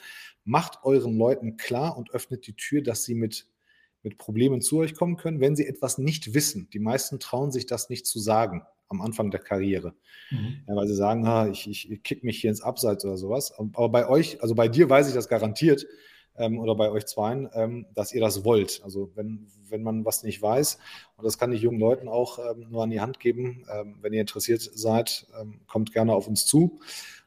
[0.45, 3.47] macht euren Leuten klar und öffnet die Tür, dass sie mit,
[4.03, 6.69] mit Problemen zu euch kommen können, wenn sie etwas nicht wissen.
[6.73, 9.95] Die meisten trauen sich das nicht zu sagen am Anfang der Karriere.
[10.31, 10.63] Mhm.
[10.69, 13.53] Ja, weil sie sagen, ha, ich, ich kick mich hier ins Abseits oder sowas.
[13.53, 15.87] Aber bei euch, also bei dir weiß ich das garantiert,
[16.39, 18.81] ähm, oder bei euch zweien, ähm, dass ihr das wollt.
[18.85, 20.79] Also wenn, wenn man was nicht weiß,
[21.17, 24.13] und das kann ich jungen Leuten auch ähm, nur an die Hand geben, ähm, wenn
[24.13, 26.81] ihr interessiert seid, ähm, kommt gerne auf uns zu.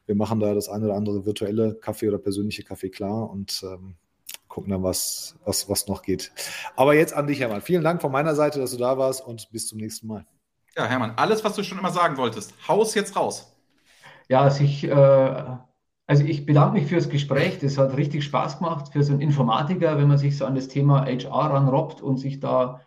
[0.06, 3.96] Wir machen da das eine oder andere virtuelle Kaffee oder persönliche Kaffee klar und ähm,
[4.48, 6.32] gucken dann, was, was, was noch geht.
[6.74, 7.62] Aber jetzt an dich, Hermann.
[7.62, 10.26] Vielen Dank von meiner Seite, dass du da warst und bis zum nächsten Mal.
[10.76, 13.56] Ja, Hermann, alles, was du schon immer sagen wolltest, haus jetzt raus.
[14.28, 15.44] Ja, also ich, äh,
[16.06, 17.58] also ich bedanke mich fürs Gespräch.
[17.58, 20.68] Das hat richtig Spaß gemacht für so einen Informatiker, wenn man sich so an das
[20.68, 22.80] Thema HR ranrobbt und sich da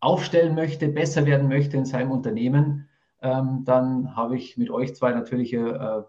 [0.00, 2.88] aufstellen möchte, besser werden möchte in seinem Unternehmen.
[3.20, 6.02] Ähm, dann habe ich mit euch zwei natürlich äh,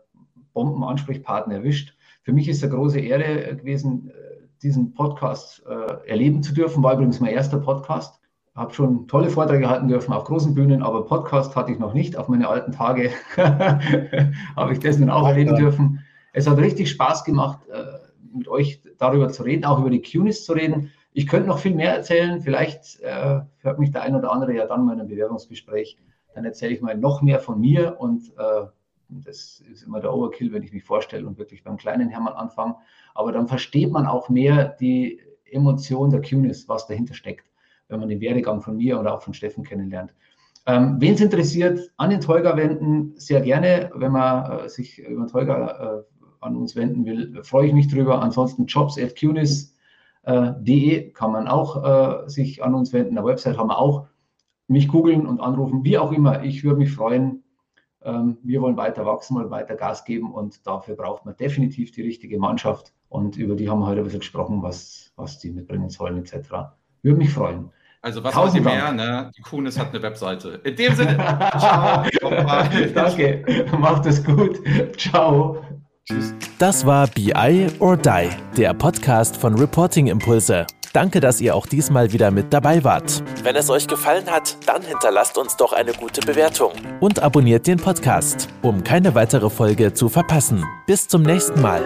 [0.54, 1.96] Bombenansprechpartner erwischt.
[2.24, 6.84] Für mich ist es eine große Ehre gewesen, äh, diesen Podcast äh, erleben zu dürfen.
[6.84, 8.20] War übrigens mein erster Podcast.
[8.58, 12.18] Habe schon tolle Vorträge halten dürfen auf großen Bühnen, aber Podcast hatte ich noch nicht.
[12.18, 16.04] Auf meine alten Tage habe ich das nun auch erleben dürfen.
[16.34, 17.84] Es hat richtig Spaß gemacht, äh,
[18.36, 20.92] mit euch darüber zu reden, auch über die QNIS zu reden.
[21.14, 22.42] Ich könnte noch viel mehr erzählen.
[22.42, 25.98] Vielleicht äh, hört mich der ein oder andere ja dann mal in einem Bewerbungsgespräch.
[26.34, 28.66] Dann erzähle ich mal noch mehr von mir und äh,
[29.10, 32.76] das ist immer der Overkill, wenn ich mich vorstelle und wirklich beim kleinen Hermann anfange.
[33.14, 37.46] Aber dann versteht man auch mehr die Emotion der QNIS, was dahinter steckt
[37.88, 40.14] wenn man den Werdegang von mir oder auch von Steffen kennenlernt.
[40.66, 43.90] Ähm, Wen es interessiert, an den Tolga wenden, sehr gerne.
[43.96, 46.04] Wenn man äh, sich über den Tolga äh,
[46.42, 48.22] an uns wenden will, freue ich mich drüber.
[48.22, 49.70] Ansonsten jobs.qnis.de
[50.26, 53.18] äh, kann man auch äh, sich an uns wenden.
[53.18, 54.08] Eine Website haben wir auch.
[54.68, 56.44] Mich googeln und anrufen, wie auch immer.
[56.44, 57.44] Ich würde mich freuen.
[58.04, 62.02] Ähm, wir wollen weiter wachsen, wollen weiter Gas geben und dafür braucht man definitiv die
[62.02, 62.94] richtige Mannschaft.
[63.08, 66.50] Und über die haben wir heute ein bisschen gesprochen, was, was die mitbringen sollen, etc.
[67.02, 67.70] Würde mich freuen.
[68.08, 68.94] Also was wollt ihr mehr?
[68.94, 69.30] Ne?
[69.38, 70.62] Die Kunis hat eine Webseite.
[70.64, 71.18] In dem Sinne,
[71.60, 72.06] ciao.
[72.96, 74.62] Danke, macht es gut.
[74.98, 75.62] Ciao.
[76.06, 76.34] Tschüss.
[76.58, 80.66] Das war BI or Die, der Podcast von Reporting Impulse.
[80.94, 83.22] Danke, dass ihr auch diesmal wieder mit dabei wart.
[83.44, 87.78] Wenn es euch gefallen hat, dann hinterlasst uns doch eine gute Bewertung und abonniert den
[87.78, 90.64] Podcast, um keine weitere Folge zu verpassen.
[90.86, 91.84] Bis zum nächsten Mal.